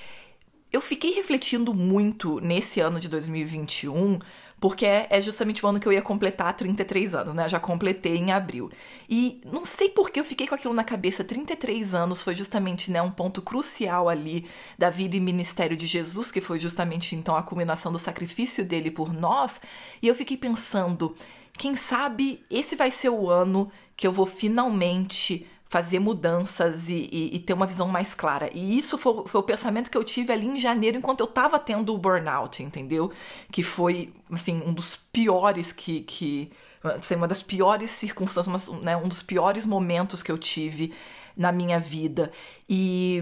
eu 0.71 0.81
fiquei 0.81 1.11
refletindo 1.13 1.73
muito 1.73 2.39
nesse 2.39 2.79
ano 2.79 2.99
de 2.99 3.07
2021 3.07 4.19
porque 4.65 4.87
é 4.87 5.21
justamente 5.21 5.63
o 5.63 5.69
ano 5.69 5.79
que 5.79 5.87
eu 5.87 5.93
ia 5.93 6.01
completar 6.01 6.51
33 6.57 7.13
anos, 7.13 7.35
né? 7.35 7.47
Já 7.47 7.59
completei 7.59 8.17
em 8.17 8.31
abril. 8.31 8.67
E 9.07 9.39
não 9.45 9.63
sei 9.63 9.89
por 9.89 10.09
que 10.09 10.19
eu 10.19 10.25
fiquei 10.25 10.47
com 10.47 10.55
aquilo 10.55 10.73
na 10.73 10.83
cabeça. 10.83 11.23
33 11.23 11.93
anos 11.93 12.23
foi 12.23 12.33
justamente 12.33 12.89
né, 12.89 12.99
um 12.99 13.11
ponto 13.11 13.43
crucial 13.43 14.09
ali 14.09 14.49
da 14.75 14.89
vida 14.89 15.15
e 15.15 15.19
ministério 15.19 15.77
de 15.77 15.85
Jesus, 15.85 16.31
que 16.31 16.41
foi 16.41 16.57
justamente 16.57 17.15
então 17.15 17.35
a 17.35 17.43
culminação 17.43 17.91
do 17.91 17.99
sacrifício 17.99 18.65
dele 18.65 18.89
por 18.89 19.13
nós. 19.13 19.61
E 20.01 20.07
eu 20.07 20.15
fiquei 20.15 20.35
pensando, 20.35 21.15
quem 21.53 21.75
sabe 21.75 22.41
esse 22.49 22.75
vai 22.75 22.89
ser 22.89 23.09
o 23.09 23.29
ano 23.29 23.71
que 23.95 24.07
eu 24.07 24.11
vou 24.11 24.25
finalmente 24.25 25.47
fazer 25.67 25.99
mudanças 25.99 26.89
e, 26.89 27.09
e, 27.11 27.35
e, 27.35 27.39
ter 27.39 27.53
uma 27.53 27.65
visão 27.65 27.87
mais 27.87 28.13
clara. 28.13 28.49
E 28.53 28.77
isso 28.77 28.97
foi, 28.97 29.27
foi, 29.27 29.41
o 29.41 29.43
pensamento 29.43 29.89
que 29.89 29.97
eu 29.97 30.03
tive 30.03 30.31
ali 30.31 30.45
em 30.45 30.59
janeiro, 30.59 30.97
enquanto 30.97 31.21
eu 31.21 31.27
tava 31.27 31.57
tendo 31.59 31.93
o 31.93 31.97
burnout, 31.97 32.61
entendeu? 32.61 33.11
Que 33.51 33.63
foi, 33.63 34.13
assim, 34.31 34.61
um 34.65 34.73
dos 34.73 34.95
piores 34.95 35.71
que. 35.71 36.01
que 36.01 36.51
assim, 36.83 37.15
uma 37.15 37.27
das 37.27 37.41
piores 37.41 37.91
circunstâncias, 37.91 38.67
né, 38.81 38.95
um 38.95 39.07
dos 39.07 39.23
piores 39.23 39.65
momentos 39.65 40.21
que 40.21 40.31
eu 40.31 40.37
tive 40.37 40.93
na 41.35 41.51
minha 41.51 41.79
vida. 41.79 42.31
E, 42.69 43.21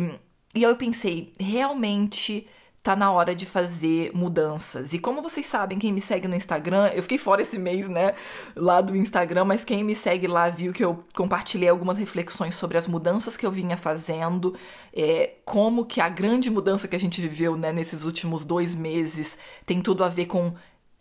e 0.53 0.63
eu 0.63 0.75
pensei, 0.75 1.33
realmente 1.39 2.47
tá 2.83 2.97
na 2.97 3.09
hora 3.09 3.33
de 3.33 3.45
fazer 3.45 4.11
mudanças. 4.13 4.91
E 4.91 4.99
como 4.99 5.21
vocês 5.21 5.45
sabem, 5.45 5.79
quem 5.79 5.93
me 5.93 6.01
segue 6.01 6.27
no 6.27 6.35
Instagram, 6.35 6.87
eu 6.87 7.01
fiquei 7.01 7.17
fora 7.17 7.41
esse 7.41 7.57
mês, 7.57 7.87
né, 7.87 8.13
lá 8.53 8.81
do 8.81 8.95
Instagram, 8.95 9.45
mas 9.45 9.63
quem 9.63 9.85
me 9.85 9.95
segue 9.95 10.27
lá 10.27 10.49
viu 10.49 10.73
que 10.73 10.83
eu 10.83 11.01
compartilhei 11.15 11.69
algumas 11.69 11.97
reflexões 11.97 12.55
sobre 12.55 12.77
as 12.77 12.85
mudanças 12.85 13.37
que 13.37 13.45
eu 13.45 13.51
vinha 13.51 13.77
fazendo, 13.77 14.53
é, 14.93 15.35
como 15.45 15.85
que 15.85 16.01
a 16.01 16.09
grande 16.09 16.51
mudança 16.51 16.85
que 16.85 16.95
a 16.95 16.99
gente 16.99 17.21
viveu, 17.21 17.55
né, 17.55 17.71
nesses 17.71 18.03
últimos 18.03 18.43
dois 18.43 18.75
meses 18.75 19.37
tem 19.65 19.81
tudo 19.81 20.03
a 20.03 20.09
ver 20.09 20.25
com 20.25 20.53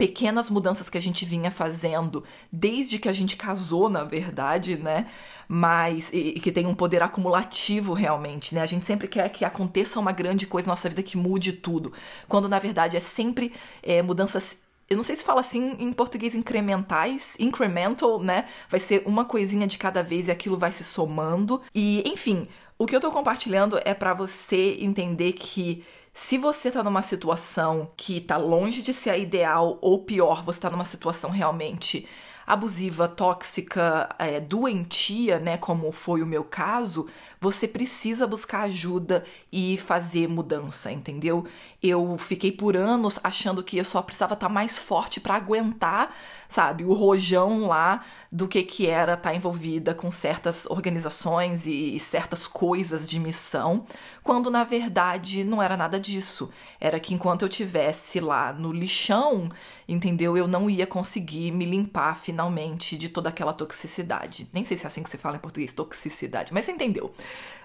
pequenas 0.02 0.50
mudanças 0.50 0.90
que 0.90 0.98
a 0.98 1.00
gente 1.00 1.24
vinha 1.24 1.48
fazendo 1.48 2.24
desde 2.50 2.98
que 2.98 3.08
a 3.08 3.12
gente 3.12 3.36
casou, 3.36 3.88
na 3.88 4.02
verdade, 4.02 4.76
né? 4.76 5.06
Mas 5.46 6.10
e, 6.12 6.30
e, 6.30 6.40
que 6.40 6.50
tem 6.50 6.66
um 6.66 6.74
poder 6.74 7.04
acumulativo 7.04 7.92
realmente, 7.92 8.52
né? 8.52 8.62
A 8.62 8.66
gente 8.66 8.84
sempre 8.84 9.06
quer 9.06 9.28
que 9.28 9.44
aconteça 9.44 10.00
uma 10.00 10.10
grande 10.10 10.44
coisa 10.44 10.66
na 10.66 10.72
nossa 10.72 10.88
vida 10.88 11.04
que 11.04 11.16
mude 11.16 11.52
tudo, 11.52 11.92
quando 12.26 12.48
na 12.48 12.58
verdade 12.58 12.96
é 12.96 13.00
sempre 13.00 13.52
é, 13.80 14.02
mudanças 14.02 14.56
eu 14.90 14.96
não 14.96 15.04
sei 15.04 15.14
se 15.14 15.24
fala 15.24 15.40
assim 15.40 15.76
em 15.78 15.92
português 15.92 16.34
incrementais, 16.34 17.36
incremental, 17.38 18.20
né? 18.20 18.46
Vai 18.68 18.80
ser 18.80 19.04
uma 19.06 19.24
coisinha 19.24 19.68
de 19.68 19.78
cada 19.78 20.02
vez 20.02 20.26
e 20.26 20.32
aquilo 20.32 20.58
vai 20.58 20.72
se 20.72 20.82
somando. 20.82 21.62
E, 21.72 22.02
enfim, 22.06 22.48
o 22.76 22.86
que 22.86 22.94
eu 22.94 23.00
tô 23.00 23.10
compartilhando 23.10 23.80
é 23.84 23.94
para 23.94 24.12
você 24.12 24.76
entender 24.80 25.32
que 25.32 25.84
se 26.14 26.36
você 26.38 26.70
tá 26.70 26.82
numa 26.82 27.02
situação 27.02 27.90
que 27.96 28.20
tá 28.20 28.36
longe 28.36 28.82
de 28.82 28.92
ser 28.92 29.10
a 29.10 29.18
ideal, 29.18 29.78
ou 29.80 30.04
pior, 30.04 30.44
você 30.44 30.60
tá 30.60 30.70
numa 30.70 30.84
situação 30.84 31.30
realmente 31.30 32.06
abusiva, 32.46 33.08
tóxica, 33.08 34.08
é, 34.18 34.40
doentia, 34.40 35.38
né, 35.38 35.56
como 35.56 35.90
foi 35.92 36.22
o 36.22 36.26
meu 36.26 36.44
caso, 36.44 37.06
você 37.42 37.66
precisa 37.66 38.24
buscar 38.24 38.60
ajuda 38.60 39.24
e 39.50 39.76
fazer 39.76 40.28
mudança, 40.28 40.92
entendeu? 40.92 41.44
Eu 41.82 42.16
fiquei 42.16 42.52
por 42.52 42.76
anos 42.76 43.18
achando 43.24 43.64
que 43.64 43.76
eu 43.76 43.84
só 43.84 44.00
precisava 44.00 44.34
estar 44.34 44.46
tá 44.46 44.52
mais 44.52 44.78
forte 44.78 45.18
para 45.18 45.34
aguentar, 45.34 46.14
sabe, 46.48 46.84
o 46.84 46.92
rojão 46.92 47.66
lá 47.66 48.04
do 48.30 48.46
que 48.46 48.62
que 48.62 48.86
era 48.86 49.14
estar 49.14 49.30
tá 49.30 49.34
envolvida 49.34 49.92
com 49.92 50.08
certas 50.08 50.66
organizações 50.66 51.66
e, 51.66 51.96
e 51.96 51.98
certas 51.98 52.46
coisas 52.46 53.08
de 53.08 53.18
missão, 53.18 53.86
quando 54.22 54.48
na 54.48 54.62
verdade 54.62 55.42
não 55.42 55.60
era 55.60 55.76
nada 55.76 55.98
disso. 55.98 56.48
Era 56.78 57.00
que 57.00 57.12
enquanto 57.12 57.42
eu 57.42 57.48
tivesse 57.48 58.20
lá 58.20 58.52
no 58.52 58.70
lixão, 58.72 59.50
entendeu? 59.88 60.36
Eu 60.36 60.46
não 60.46 60.70
ia 60.70 60.86
conseguir 60.86 61.50
me 61.50 61.64
limpar 61.64 62.16
finalmente 62.16 62.96
de 62.96 63.08
toda 63.08 63.30
aquela 63.30 63.52
toxicidade. 63.52 64.48
Nem 64.52 64.64
sei 64.64 64.76
se 64.76 64.84
é 64.84 64.86
assim 64.86 65.02
que 65.02 65.10
se 65.10 65.18
fala 65.18 65.36
em 65.36 65.40
português, 65.40 65.72
toxicidade, 65.72 66.54
mas 66.54 66.66
você 66.66 66.70
entendeu. 66.70 67.12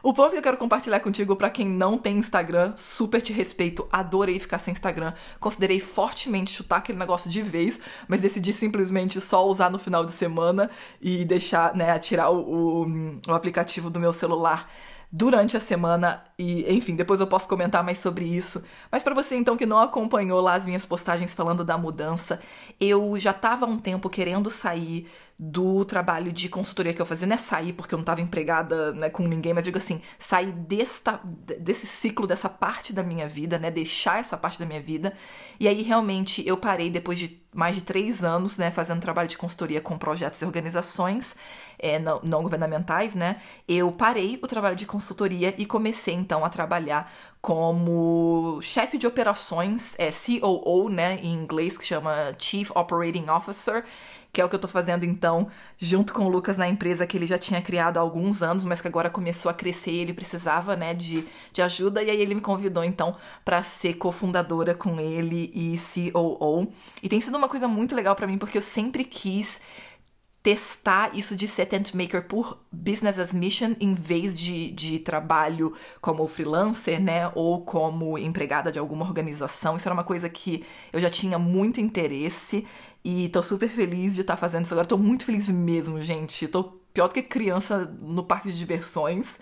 O 0.04 0.14
ponto 0.14 0.32
que 0.32 0.38
eu 0.38 0.42
quero 0.42 0.58
compartilhar 0.58 1.00
contigo 1.00 1.36
para 1.36 1.50
quem 1.50 1.68
não 1.68 1.98
tem 1.98 2.18
Instagram, 2.18 2.74
super 2.78 3.22
te 3.22 3.34
respeito, 3.34 3.88
adorei 3.92 4.40
ficar 4.40 4.60
sem 4.60 4.72
Instagram, 4.72 5.14
considerei 5.40 5.80
fortemente 5.80 6.52
chutar 6.52 6.78
aquele 6.78 7.00
negócio 7.00 7.30
de 7.30 7.42
vez, 7.42 7.80
mas 8.08 8.22
decidi 8.22 8.54
simplesmente 8.54 9.20
só 9.20 9.46
usar 9.46 9.70
no 9.70 9.80
final 9.80 10.06
de 10.06 10.12
semana 10.12 10.70
e 11.02 11.26
deixar, 11.26 11.76
né, 11.76 11.98
tirar 12.00 12.30
o, 12.30 12.84
o, 12.84 13.20
o 13.28 13.34
aplicativo 13.34 13.90
do 13.90 14.00
meu 14.00 14.14
celular 14.14 14.70
durante 15.12 15.58
a 15.58 15.60
semana 15.60 16.24
e, 16.40 16.72
enfim, 16.72 16.96
depois 16.96 17.20
eu 17.20 17.26
posso 17.26 17.48
comentar 17.48 17.84
mais 17.84 17.98
sobre 17.98 18.24
isso. 18.24 18.64
Mas 18.92 19.02
para 19.02 19.16
você 19.16 19.36
então 19.36 19.58
que 19.58 19.66
não 19.66 19.80
acompanhou 19.80 20.40
lá 20.40 20.54
as 20.54 20.68
minhas 20.68 20.86
postagens 20.86 21.34
falando 21.34 21.64
da 21.64 21.80
mudança, 21.80 22.40
eu 22.80 23.18
já 23.20 23.32
estava 23.32 23.66
há 23.66 23.70
um 23.70 23.80
tempo 23.80 24.08
querendo 24.08 24.52
sair 24.52 25.08
do 25.40 25.86
trabalho 25.86 26.32
de 26.32 26.50
consultoria 26.50 26.94
que 26.94 27.02
eu 27.02 27.06
fazia, 27.06 27.28
não 27.28 27.36
é 27.36 27.38
sair 27.38 27.72
porque 27.72 27.94
eu 27.94 27.98
não 27.98 28.02
estava 28.02 28.22
empregada 28.22 28.92
né, 28.94 29.08
com 29.08 29.28
ninguém, 29.28 29.54
mas 29.54 29.64
digo 29.64 29.78
assim, 29.78 30.02
sair 30.18 30.52
desta, 30.52 31.20
desse 31.60 31.86
ciclo, 31.86 32.26
dessa 32.26 32.50
parte 32.50 32.92
da 32.92 33.04
minha 33.04 33.28
vida, 33.28 33.60
né, 33.60 33.70
deixar 33.70 34.20
essa 34.20 34.36
parte 34.36 34.58
da 34.60 34.66
minha 34.66 34.82
vida. 34.82 35.14
E 35.60 35.68
aí 35.68 35.84
realmente 35.84 36.48
eu 36.48 36.58
parei 36.58 36.90
depois 36.90 37.20
de 37.20 37.40
mais 37.54 37.76
de 37.76 37.84
três 37.84 38.24
anos, 38.24 38.58
né, 38.58 38.72
fazendo 38.72 39.00
trabalho 39.00 39.28
de 39.28 39.38
consultoria 39.38 39.80
com 39.80 39.98
projetos 39.98 40.42
e 40.42 40.46
organizações 40.46 41.36
é, 41.78 42.00
não, 42.00 42.20
não 42.24 42.42
governamentais, 42.42 43.14
né, 43.14 43.40
eu 43.68 43.92
parei 43.92 44.40
o 44.42 44.48
trabalho 44.48 44.76
de 44.76 44.88
consultoria 44.88 45.54
e 45.58 45.66
comecei 45.68 46.16
então 46.28 46.44
a 46.44 46.50
trabalhar 46.50 47.10
como 47.42 48.60
chefe 48.62 48.98
de 48.98 49.08
operações, 49.08 49.96
é 49.98 50.10
COO, 50.12 50.90
né, 50.90 51.18
em 51.24 51.34
inglês, 51.34 51.78
que 51.78 51.86
chama 51.86 52.36
Chief 52.38 52.70
Operating 52.76 53.30
Officer, 53.30 53.86
que 54.34 54.42
é 54.42 54.46
o 54.46 54.50
que 54.50 54.56
eu 54.56 54.60
tô 54.60 54.68
fazendo 54.68 55.06
então, 55.06 55.48
junto 55.78 56.14
com 56.14 56.26
o 56.26 56.30
Lucas 56.30 56.58
na 56.58 56.68
empresa 56.68 57.08
que 57.08 57.16
ele 57.16 57.26
já 57.26 57.38
tinha 57.38 57.62
criado 57.62 57.96
há 57.96 58.02
alguns 58.02 58.44
anos, 58.44 58.66
mas 58.66 58.82
que 58.82 58.88
agora 58.90 59.10
começou 59.10 59.50
a 59.50 59.54
crescer 59.54 59.92
e 59.92 60.00
ele 60.00 60.14
precisava, 60.14 60.76
né, 60.76 60.94
de, 60.94 61.26
de 61.54 61.62
ajuda, 61.62 62.04
e 62.04 62.10
aí 62.10 62.20
ele 62.20 62.36
me 62.36 62.42
convidou 62.42 62.84
então 62.84 63.16
para 63.46 63.64
ser 63.64 63.94
cofundadora 63.94 64.76
com 64.76 65.00
ele 65.00 65.50
e 65.56 65.78
COO. 66.12 66.68
E 67.02 67.08
tem 67.08 67.22
sido 67.22 67.38
uma 67.38 67.48
coisa 67.48 67.70
muito 67.70 67.96
legal 67.96 68.14
para 68.14 68.28
mim 68.28 68.38
porque 68.38 68.58
eu 68.58 68.62
sempre 68.62 69.06
quis 69.06 69.62
testar 70.48 71.14
isso 71.14 71.36
de 71.36 71.46
ser 71.46 71.66
tent 71.66 71.94
maker 71.94 72.26
por 72.26 72.58
business 72.72 73.20
as 73.20 73.34
mission 73.34 73.76
em 73.82 73.94
vez 73.94 74.40
de, 74.40 74.72
de 74.72 74.98
trabalho 74.98 75.74
como 76.00 76.26
freelancer, 76.26 77.02
né? 77.02 77.30
Ou 77.36 77.66
como 77.66 78.18
empregada 78.18 78.72
de 78.72 78.80
alguma 78.80 79.04
organização. 79.04 79.76
Isso 79.76 79.86
era 79.86 79.94
uma 79.94 80.06
coisa 80.06 80.30
que 80.30 80.64
eu 80.94 81.02
já 81.02 81.10
tinha 81.10 81.38
muito 81.38 81.82
interesse 81.82 82.66
e 83.04 83.28
tô 83.28 83.44
super 83.44 83.68
feliz 83.68 84.16
de 84.16 84.22
estar 84.22 84.36
tá 84.36 84.38
fazendo 84.38 84.64
isso 84.64 84.74
agora. 84.74 84.88
Tô 84.88 84.98
muito 84.98 85.26
feliz 85.26 85.50
mesmo, 85.50 86.02
gente. 86.02 86.48
Tô 86.48 86.64
pior 86.94 87.10
do 87.10 87.14
que 87.14 87.24
criança 87.24 87.94
no 88.02 88.24
parque 88.24 88.50
de 88.50 88.58
diversões. 88.58 89.38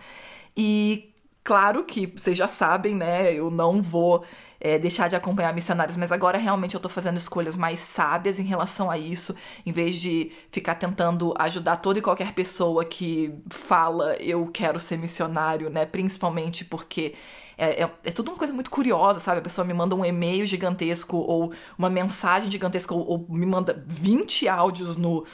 E 0.58 1.14
claro 1.44 1.84
que 1.84 2.08
vocês 2.08 2.36
já 2.36 2.48
sabem, 2.48 2.96
né? 2.96 3.32
Eu 3.32 3.52
não 3.52 3.80
vou 3.80 4.26
é, 4.66 4.80
deixar 4.80 5.08
de 5.08 5.16
acompanhar 5.16 5.54
missionários, 5.54 5.96
mas 5.96 6.12
agora 6.12 6.40
realmente 6.40 6.74
eu 6.74 6.82
tô 6.82 6.90
fazendo 6.90 7.18
escolhas 7.18 7.56
mais 7.56 7.78
sábias 7.78 8.40
em 8.40 8.44
relação 8.44 8.90
a 8.90 8.98
isso, 8.98 9.36
em 9.64 9.72
vez 9.72 9.96
de 9.96 10.32
ficar 10.52 10.74
tentando 10.74 11.36
ajudar 11.38 11.76
toda 11.76 12.00
e 12.00 12.02
qualquer 12.02 12.34
pessoa 12.34 12.84
que 12.84 13.32
fala 13.48 14.16
eu 14.16 14.48
quero 14.48 14.80
ser 14.80 14.98
missionário, 14.98 15.70
né? 15.70 15.86
Principalmente 15.86 16.66
porque 16.66 17.14
é, 17.58 17.84
é, 17.84 17.92
é, 18.04 18.12
tudo 18.12 18.32
uma 18.32 18.38
coisa 18.38 18.54
muito 18.54 18.70
curiosa, 18.70 19.20
sabe? 19.20 19.40
A 19.40 19.44
pessoa 19.44 19.66
me 19.66 19.74
manda 19.74 19.96
um 19.96 20.04
e-mail 20.04 20.46
gigantesco 20.46 21.18
ou 21.18 21.54
uma 21.78 21.90
mensagem 21.90 22.52
gigantesca 22.52 22.94
ou, 22.94 23.08
ou 23.08 23.26
me 23.30 23.46
manda 23.46 23.84
20 23.88 24.48
áudios 24.48 24.98
no, 24.98 25.26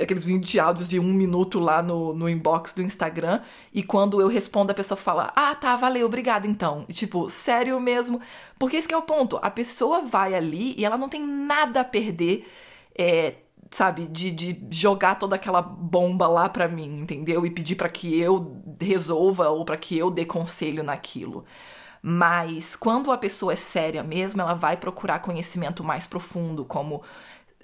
aqueles 0.00 0.24
20 0.24 0.60
áudios 0.60 0.88
de 0.88 0.98
um 1.00 1.12
minuto 1.12 1.58
lá 1.58 1.82
no, 1.82 2.12
no 2.12 2.28
inbox 2.28 2.72
do 2.72 2.82
Instagram. 2.82 3.40
E 3.72 3.82
quando 3.82 4.20
eu 4.20 4.28
respondo, 4.28 4.70
a 4.70 4.74
pessoa 4.74 4.98
fala: 4.98 5.32
Ah, 5.34 5.54
tá, 5.54 5.76
valeu, 5.76 6.06
obrigada 6.06 6.46
então. 6.46 6.84
E, 6.88 6.92
tipo, 6.92 7.30
sério 7.30 7.80
mesmo? 7.80 8.20
Porque 8.58 8.76
esse 8.76 8.92
é 8.92 8.96
o 8.96 9.02
ponto. 9.02 9.38
A 9.42 9.50
pessoa 9.50 10.02
vai 10.02 10.34
ali 10.34 10.74
e 10.76 10.84
ela 10.84 10.98
não 10.98 11.08
tem 11.08 11.24
nada 11.24 11.80
a 11.80 11.84
perder. 11.84 12.46
É, 12.98 13.34
sabe, 13.70 14.06
de, 14.06 14.30
de 14.30 14.58
jogar 14.70 15.16
toda 15.16 15.36
aquela 15.36 15.62
bomba 15.62 16.26
lá 16.28 16.48
pra 16.48 16.68
mim, 16.68 17.00
entendeu? 17.00 17.44
E 17.46 17.50
pedir 17.50 17.76
para 17.76 17.88
que 17.88 18.18
eu 18.18 18.62
resolva 18.80 19.48
ou 19.48 19.64
para 19.64 19.76
que 19.76 19.96
eu 19.96 20.10
dê 20.10 20.24
conselho 20.24 20.82
naquilo. 20.82 21.44
Mas 22.02 22.76
quando 22.76 23.10
a 23.10 23.18
pessoa 23.18 23.52
é 23.52 23.56
séria 23.56 24.02
mesmo, 24.02 24.40
ela 24.40 24.54
vai 24.54 24.76
procurar 24.76 25.18
conhecimento 25.18 25.82
mais 25.82 26.06
profundo, 26.06 26.64
como 26.64 27.02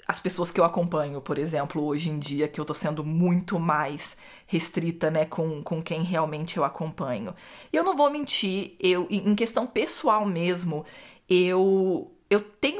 as 0.07 0.19
pessoas 0.19 0.51
que 0.51 0.61
eu 0.61 0.65
acompanho, 0.65 1.21
por 1.21 1.39
exemplo, 1.39 1.85
hoje 1.85 2.11
em 2.11 2.19
dia, 2.19 2.49
que 2.49 2.61
eu 2.61 2.65
tô 2.65 2.75
sendo 2.75 3.05
muito 3.05 3.59
mais 3.59 4.17
restrita, 4.47 5.11
né, 5.11 5.25
com, 5.25 5.63
com 5.63 5.81
quem 5.81 6.03
realmente 6.03 6.57
eu 6.57 6.65
acompanho. 6.65 7.35
E 7.73 7.77
eu 7.77 7.85
não 7.85 7.97
vou 7.97 8.11
mentir, 8.11 8.75
eu, 8.81 9.07
em 9.11 9.35
questão 9.35 9.67
pessoal 9.67 10.27
mesmo, 10.27 10.85
eu 11.29 12.11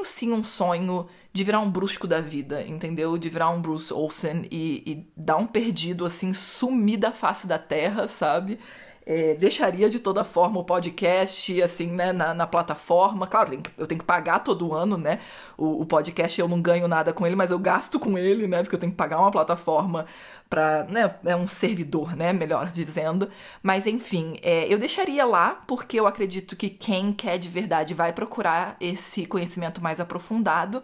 tenho 0.03 0.05
sim 0.05 0.31
um 0.31 0.43
sonho 0.43 1.07
de 1.31 1.43
virar 1.43 1.59
um 1.59 1.71
brusco 1.71 2.05
da 2.05 2.19
vida, 2.21 2.61
entendeu? 2.61 3.17
De 3.17 3.29
virar 3.29 3.49
um 3.49 3.61
Bruce 3.61 3.93
Olsen 3.93 4.45
e, 4.51 4.83
e 4.85 5.11
dar 5.17 5.37
um 5.37 5.47
perdido, 5.47 6.05
assim, 6.05 6.33
sumir 6.33 6.97
da 6.97 7.11
face 7.11 7.47
da 7.47 7.57
terra, 7.57 8.07
sabe? 8.07 8.59
É, 9.05 9.33
deixaria 9.33 9.89
de 9.89 9.99
toda 9.99 10.23
forma 10.23 10.61
o 10.61 10.63
podcast, 10.63 11.61
assim, 11.61 11.87
né, 11.87 12.13
na, 12.13 12.33
na 12.33 12.47
plataforma. 12.47 13.27
Claro, 13.27 13.59
eu 13.77 13.85
tenho 13.85 13.99
que 13.99 14.05
pagar 14.05 14.39
todo 14.39 14.73
ano, 14.73 14.97
né? 14.97 15.19
O, 15.57 15.81
o, 15.81 15.85
podcast 15.85 16.39
eu 16.39 16.47
não 16.47 16.61
ganho 16.61 16.87
nada 16.87 17.11
com 17.11 17.27
ele, 17.27 17.35
mas 17.35 17.51
eu 17.51 17.59
gasto 17.59 17.99
com 17.99 18.17
ele, 18.17 18.47
né? 18.47 18.63
Porque 18.63 18.75
eu 18.75 18.79
tenho 18.79 18.91
que 18.93 18.97
pagar 18.97 19.19
uma 19.19 19.29
plataforma 19.29 20.05
para, 20.49 20.85
né? 20.85 21.15
É 21.25 21.35
um 21.35 21.45
servidor, 21.45 22.15
né? 22.15 22.31
Melhor 22.31 22.71
dizendo. 22.71 23.29
Mas 23.61 23.87
enfim, 23.87 24.35
é, 24.41 24.71
eu 24.73 24.79
deixaria 24.79 25.25
lá 25.25 25.61
porque 25.67 25.99
eu 25.99 26.07
acredito 26.07 26.55
que 26.55 26.69
quem 26.69 27.11
quer 27.11 27.37
de 27.37 27.49
verdade 27.49 27.93
vai 27.93 28.13
procurar 28.13 28.77
esse 28.79 29.25
conhecimento 29.25 29.81
mais 29.81 29.99
aprofundado. 29.99 30.81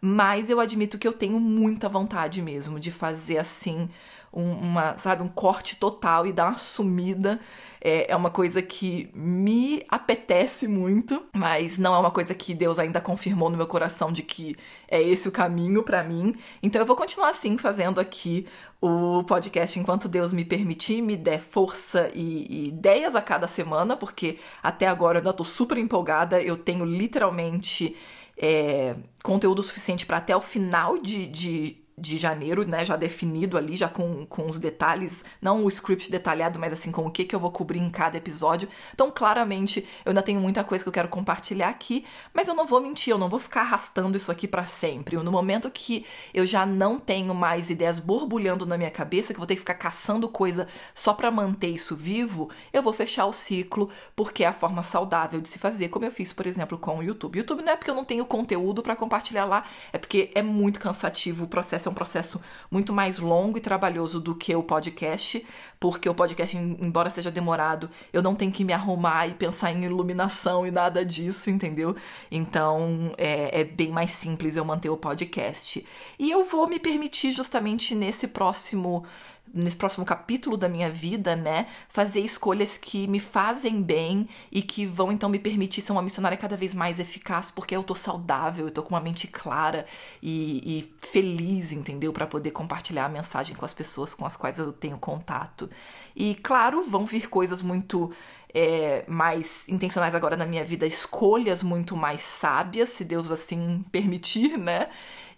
Mas 0.00 0.48
eu 0.48 0.60
admito 0.60 0.96
que 0.96 1.06
eu 1.06 1.12
tenho 1.12 1.38
muita 1.38 1.88
vontade 1.88 2.40
mesmo 2.40 2.80
de 2.80 2.90
fazer 2.90 3.36
assim 3.36 3.90
um, 4.32 4.52
uma, 4.52 4.96
sabe, 4.98 5.22
um 5.22 5.28
corte 5.28 5.76
total 5.76 6.26
e 6.26 6.32
dar 6.32 6.48
uma 6.48 6.56
sumida. 6.56 7.40
É, 7.82 8.12
é 8.12 8.16
uma 8.16 8.30
coisa 8.30 8.60
que 8.60 9.10
me 9.14 9.82
apetece 9.88 10.68
muito, 10.68 11.24
mas 11.34 11.78
não 11.78 11.94
é 11.94 11.98
uma 11.98 12.10
coisa 12.10 12.34
que 12.34 12.54
Deus 12.54 12.78
ainda 12.78 13.00
confirmou 13.00 13.48
no 13.48 13.56
meu 13.56 13.66
coração 13.66 14.12
de 14.12 14.22
que 14.22 14.54
é 14.86 15.02
esse 15.02 15.28
o 15.28 15.32
caminho 15.32 15.82
para 15.82 16.04
mim. 16.04 16.34
Então 16.62 16.80
eu 16.80 16.86
vou 16.86 16.94
continuar 16.94 17.30
assim 17.30 17.56
fazendo 17.56 17.98
aqui 17.98 18.46
o 18.80 19.24
podcast 19.24 19.78
enquanto 19.78 20.08
Deus 20.08 20.32
me 20.32 20.44
permitir, 20.44 21.00
me 21.02 21.16
der 21.16 21.40
força 21.40 22.10
e, 22.14 22.46
e 22.48 22.68
ideias 22.68 23.14
a 23.14 23.22
cada 23.22 23.48
semana, 23.48 23.96
porque 23.96 24.38
até 24.62 24.86
agora 24.86 25.18
eu 25.18 25.20
ainda 25.20 25.32
tô 25.32 25.44
super 25.44 25.78
empolgada. 25.78 26.40
Eu 26.40 26.56
tenho 26.56 26.84
literalmente 26.84 27.96
é, 28.36 28.96
conteúdo 29.22 29.62
suficiente 29.62 30.06
para 30.06 30.18
até 30.18 30.36
o 30.36 30.40
final 30.40 30.98
de, 30.98 31.26
de 31.26 31.76
de 32.00 32.16
janeiro, 32.16 32.66
né, 32.66 32.84
já 32.84 32.96
definido 32.96 33.58
ali, 33.58 33.76
já 33.76 33.88
com, 33.88 34.24
com 34.26 34.48
os 34.48 34.58
detalhes, 34.58 35.24
não 35.40 35.64
o 35.64 35.68
script 35.68 36.10
detalhado, 36.10 36.58
mas 36.58 36.72
assim, 36.72 36.90
com 36.90 37.06
o 37.06 37.10
que, 37.10 37.24
que 37.24 37.34
eu 37.34 37.40
vou 37.40 37.50
cobrir 37.50 37.78
em 37.78 37.90
cada 37.90 38.16
episódio. 38.16 38.68
Então, 38.94 39.10
claramente, 39.10 39.86
eu 40.04 40.10
ainda 40.10 40.22
tenho 40.22 40.40
muita 40.40 40.64
coisa 40.64 40.82
que 40.82 40.88
eu 40.88 40.92
quero 40.92 41.08
compartilhar 41.08 41.68
aqui, 41.68 42.04
mas 42.32 42.48
eu 42.48 42.54
não 42.54 42.66
vou 42.66 42.80
mentir, 42.80 43.12
eu 43.12 43.18
não 43.18 43.28
vou 43.28 43.38
ficar 43.38 43.60
arrastando 43.60 44.16
isso 44.16 44.32
aqui 44.32 44.48
para 44.48 44.64
sempre. 44.64 45.16
No 45.16 45.30
momento 45.30 45.70
que 45.70 46.06
eu 46.32 46.46
já 46.46 46.64
não 46.64 46.98
tenho 46.98 47.34
mais 47.34 47.68
ideias 47.68 47.98
borbulhando 47.98 48.64
na 48.64 48.78
minha 48.78 48.90
cabeça, 48.90 49.32
que 49.32 49.36
eu 49.36 49.40
vou 49.40 49.46
ter 49.46 49.54
que 49.54 49.60
ficar 49.60 49.74
caçando 49.74 50.28
coisa 50.28 50.66
só 50.94 51.12
para 51.12 51.30
manter 51.30 51.68
isso 51.68 51.94
vivo, 51.94 52.48
eu 52.72 52.82
vou 52.82 52.92
fechar 52.92 53.26
o 53.26 53.32
ciclo, 53.32 53.90
porque 54.16 54.44
é 54.44 54.46
a 54.46 54.52
forma 54.52 54.82
saudável 54.82 55.40
de 55.40 55.48
se 55.48 55.58
fazer, 55.58 55.88
como 55.88 56.06
eu 56.06 56.12
fiz, 56.12 56.32
por 56.32 56.46
exemplo, 56.46 56.78
com 56.78 56.98
o 56.98 57.02
YouTube. 57.02 57.38
YouTube 57.38 57.62
não 57.62 57.72
é 57.72 57.76
porque 57.76 57.90
eu 57.90 57.94
não 57.94 58.04
tenho 58.04 58.24
conteúdo 58.24 58.82
para 58.82 58.96
compartilhar 58.96 59.44
lá, 59.44 59.64
é 59.92 59.98
porque 59.98 60.30
é 60.34 60.42
muito 60.42 60.80
cansativo 60.80 61.44
o 61.44 61.48
processo 61.48 61.89
é 61.90 61.92
um 61.92 61.94
processo 61.94 62.40
muito 62.70 62.92
mais 62.92 63.18
longo 63.18 63.58
e 63.58 63.60
trabalhoso 63.60 64.20
do 64.20 64.34
que 64.34 64.54
o 64.54 64.62
podcast, 64.62 65.44
porque 65.78 66.08
o 66.08 66.14
podcast, 66.14 66.56
embora 66.56 67.10
seja 67.10 67.30
demorado, 67.30 67.90
eu 68.12 68.22
não 68.22 68.34
tenho 68.34 68.52
que 68.52 68.64
me 68.64 68.72
arrumar 68.72 69.26
e 69.26 69.34
pensar 69.34 69.72
em 69.72 69.84
iluminação 69.84 70.66
e 70.66 70.70
nada 70.70 71.04
disso, 71.04 71.50
entendeu? 71.50 71.96
Então 72.30 73.12
é, 73.18 73.60
é 73.60 73.64
bem 73.64 73.90
mais 73.90 74.12
simples 74.12 74.56
eu 74.56 74.64
manter 74.64 74.88
o 74.88 74.96
podcast. 74.96 75.84
E 76.18 76.30
eu 76.30 76.44
vou 76.44 76.68
me 76.68 76.78
permitir 76.78 77.32
justamente 77.32 77.94
nesse 77.94 78.28
próximo 78.28 79.04
nesse 79.52 79.76
próximo 79.76 80.04
capítulo 80.04 80.56
da 80.56 80.68
minha 80.68 80.88
vida, 80.88 81.34
né, 81.34 81.66
fazer 81.88 82.20
escolhas 82.20 82.76
que 82.76 83.06
me 83.06 83.18
fazem 83.18 83.82
bem 83.82 84.28
e 84.50 84.62
que 84.62 84.86
vão 84.86 85.10
então 85.10 85.28
me 85.28 85.38
permitir 85.38 85.82
ser 85.82 85.92
uma 85.92 86.02
missionária 86.02 86.36
cada 86.38 86.56
vez 86.56 86.74
mais 86.74 86.98
eficaz, 86.98 87.50
porque 87.50 87.74
eu 87.74 87.82
tô 87.82 87.94
saudável, 87.94 88.66
eu 88.66 88.70
tô 88.70 88.82
com 88.82 88.94
uma 88.94 89.00
mente 89.00 89.26
clara 89.26 89.86
e, 90.22 90.78
e 90.78 90.94
feliz, 90.98 91.72
entendeu? 91.72 92.12
Para 92.12 92.26
poder 92.26 92.50
compartilhar 92.50 93.06
a 93.06 93.08
mensagem 93.08 93.54
com 93.54 93.64
as 93.64 93.74
pessoas 93.74 94.14
com 94.14 94.24
as 94.24 94.36
quais 94.36 94.58
eu 94.58 94.72
tenho 94.72 94.98
contato. 94.98 95.68
E 96.14 96.34
claro, 96.36 96.82
vão 96.82 97.04
vir 97.04 97.28
coisas 97.28 97.62
muito 97.62 98.12
é, 98.54 99.04
mais 99.06 99.68
intencionais 99.68 100.14
agora 100.14 100.36
na 100.36 100.46
minha 100.46 100.64
vida, 100.64 100.86
escolhas 100.86 101.62
muito 101.62 101.96
mais 101.96 102.20
sábias, 102.20 102.90
se 102.90 103.04
Deus 103.04 103.30
assim 103.30 103.84
permitir, 103.90 104.56
né? 104.58 104.88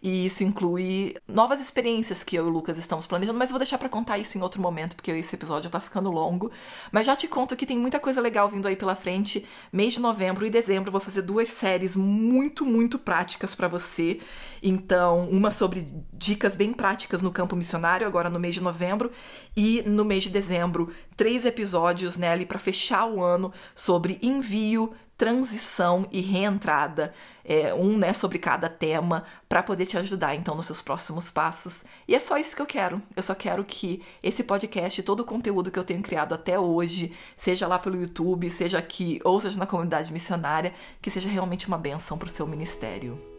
E 0.02 0.26
isso 0.26 0.42
inclui 0.42 1.14
novas 1.28 1.60
experiências 1.60 2.24
que 2.24 2.34
eu 2.34 2.46
e 2.46 2.48
o 2.48 2.50
Lucas 2.50 2.76
estamos 2.76 3.06
planejando, 3.06 3.38
mas 3.38 3.50
vou 3.50 3.58
deixar 3.58 3.78
para 3.78 3.88
contar 3.88 4.18
isso 4.18 4.36
em 4.36 4.42
outro 4.42 4.60
momento, 4.60 4.96
porque 4.96 5.12
esse 5.12 5.36
episódio 5.36 5.64
já 5.64 5.70
tá 5.70 5.78
ficando 5.78 6.10
longo. 6.10 6.50
Mas 6.90 7.06
já 7.06 7.14
te 7.14 7.28
conto 7.28 7.54
que 7.54 7.64
tem 7.64 7.78
muita 7.78 8.00
coisa 8.00 8.20
legal 8.20 8.48
vindo 8.48 8.66
aí 8.66 8.74
pela 8.74 8.96
frente. 8.96 9.46
Mês 9.72 9.92
de 9.92 10.00
novembro 10.00 10.44
e 10.44 10.50
dezembro 10.50 10.88
eu 10.88 10.92
vou 10.92 11.00
fazer 11.00 11.22
duas 11.22 11.48
séries 11.50 11.96
muito, 11.96 12.66
muito 12.66 12.98
práticas 12.98 13.54
para 13.54 13.68
você. 13.68 14.18
Então, 14.60 15.28
uma 15.28 15.52
sobre 15.52 15.86
dicas 16.12 16.56
bem 16.56 16.72
práticas 16.72 17.22
no 17.22 17.30
campo 17.30 17.54
missionário, 17.54 18.06
agora 18.06 18.28
no 18.28 18.40
mês 18.40 18.54
de 18.54 18.60
novembro, 18.60 19.12
e 19.56 19.82
no 19.86 20.04
mês 20.04 20.24
de 20.24 20.30
dezembro, 20.30 20.92
três 21.16 21.44
episódios, 21.44 22.16
né, 22.16 22.30
ali 22.30 22.44
para 22.44 22.58
fechar 22.58 23.06
o 23.06 23.22
ano 23.22 23.52
sobre 23.74 24.18
envio, 24.20 24.92
transição 25.16 26.06
e 26.10 26.20
reentrada, 26.20 27.14
é, 27.44 27.72
um 27.74 27.96
né, 27.96 28.12
sobre 28.12 28.38
cada 28.38 28.68
tema, 28.68 29.24
para 29.48 29.62
poder 29.62 29.86
te 29.86 29.96
ajudar 29.96 30.34
então 30.34 30.54
nos 30.54 30.66
seus 30.66 30.82
próximos 30.82 31.30
passos. 31.30 31.84
E 32.08 32.14
é 32.14 32.20
só 32.20 32.36
isso 32.38 32.56
que 32.56 32.62
eu 32.62 32.66
quero. 32.66 33.00
Eu 33.14 33.22
só 33.22 33.34
quero 33.34 33.64
que 33.64 34.02
esse 34.22 34.42
podcast, 34.44 35.02
todo 35.02 35.20
o 35.20 35.24
conteúdo 35.24 35.70
que 35.70 35.78
eu 35.78 35.84
tenho 35.84 36.02
criado 36.02 36.34
até 36.34 36.58
hoje, 36.58 37.12
seja 37.36 37.66
lá 37.66 37.78
pelo 37.78 38.00
YouTube, 38.00 38.50
seja 38.50 38.78
aqui 38.78 39.20
ou 39.24 39.40
seja 39.40 39.58
na 39.58 39.66
comunidade 39.66 40.12
missionária, 40.12 40.74
que 41.00 41.10
seja 41.10 41.28
realmente 41.28 41.68
uma 41.68 41.78
benção 41.78 42.18
para 42.18 42.28
o 42.28 42.30
seu 42.30 42.46
ministério. 42.46 43.31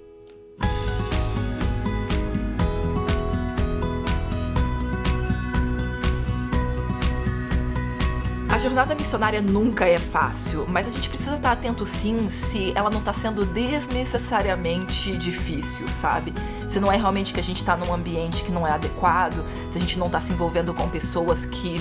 Jornada 8.64 8.96
missionária 8.96 9.42
nunca 9.42 9.86
é 9.86 10.00
fácil, 10.00 10.66
mas 10.70 10.88
a 10.88 10.90
gente 10.90 11.10
precisa 11.10 11.36
estar 11.36 11.52
atento 11.52 11.86
sim 11.86 12.30
se 12.30 12.72
ela 12.76 12.90
não 12.90 13.00
está 13.00 13.12
sendo 13.12 13.46
desnecessariamente 13.46 15.18
difícil, 15.18 15.86
sabe? 15.90 16.34
Se 16.70 16.80
não 16.80 16.90
é 16.90 16.96
realmente 16.96 17.34
que 17.34 17.42
a 17.42 17.44
gente 17.44 17.58
está 17.58 17.76
num 17.76 17.94
ambiente 17.94 18.42
que 18.42 18.54
não 18.54 18.66
é 18.66 18.72
adequado, 18.72 19.44
se 19.70 19.78
a 19.78 19.82
gente 19.82 20.00
não 20.00 20.08
está 20.08 20.22
se 20.22 20.32
envolvendo 20.32 20.74
com 20.74 20.88
pessoas 20.88 21.44
que 21.46 21.76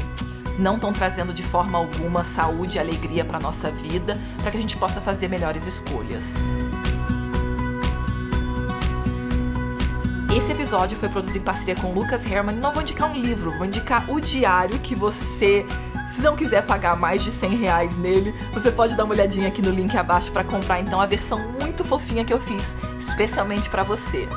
não 0.58 0.74
estão 0.74 0.92
trazendo 0.92 1.32
de 1.32 1.44
forma 1.44 1.78
alguma 1.78 2.24
saúde 2.24 2.78
e 2.78 2.80
alegria 2.80 3.24
para 3.24 3.38
nossa 3.38 3.70
vida, 3.70 4.18
para 4.40 4.50
que 4.50 4.58
a 4.58 4.60
gente 4.60 4.76
possa 4.76 5.00
fazer 5.00 5.28
melhores 5.28 5.68
escolhas. 5.68 6.34
Esse 10.36 10.50
episódio 10.50 10.98
foi 10.98 11.08
produzido 11.08 11.38
em 11.38 11.42
parceria 11.42 11.76
com 11.76 11.92
Lucas 11.92 12.26
Herman. 12.26 12.56
Não 12.56 12.72
vou 12.72 12.82
indicar 12.82 13.08
um 13.08 13.14
livro, 13.14 13.56
vou 13.56 13.66
indicar 13.66 14.10
o 14.10 14.20
diário 14.20 14.80
que 14.80 14.96
você 14.96 15.64
se 16.12 16.20
não 16.20 16.36
quiser 16.36 16.64
pagar 16.66 16.94
mais 16.94 17.22
de 17.22 17.32
100 17.32 17.56
reais 17.56 17.96
nele, 17.96 18.34
você 18.52 18.70
pode 18.70 18.94
dar 18.94 19.04
uma 19.04 19.14
olhadinha 19.14 19.48
aqui 19.48 19.62
no 19.62 19.70
link 19.70 19.96
abaixo 19.96 20.30
para 20.30 20.44
comprar 20.44 20.78
então 20.80 21.00
a 21.00 21.06
versão 21.06 21.38
muito 21.60 21.82
fofinha 21.84 22.24
que 22.24 22.32
eu 22.32 22.40
fiz, 22.40 22.76
especialmente 23.00 23.70
para 23.70 23.82
você. 23.82 24.28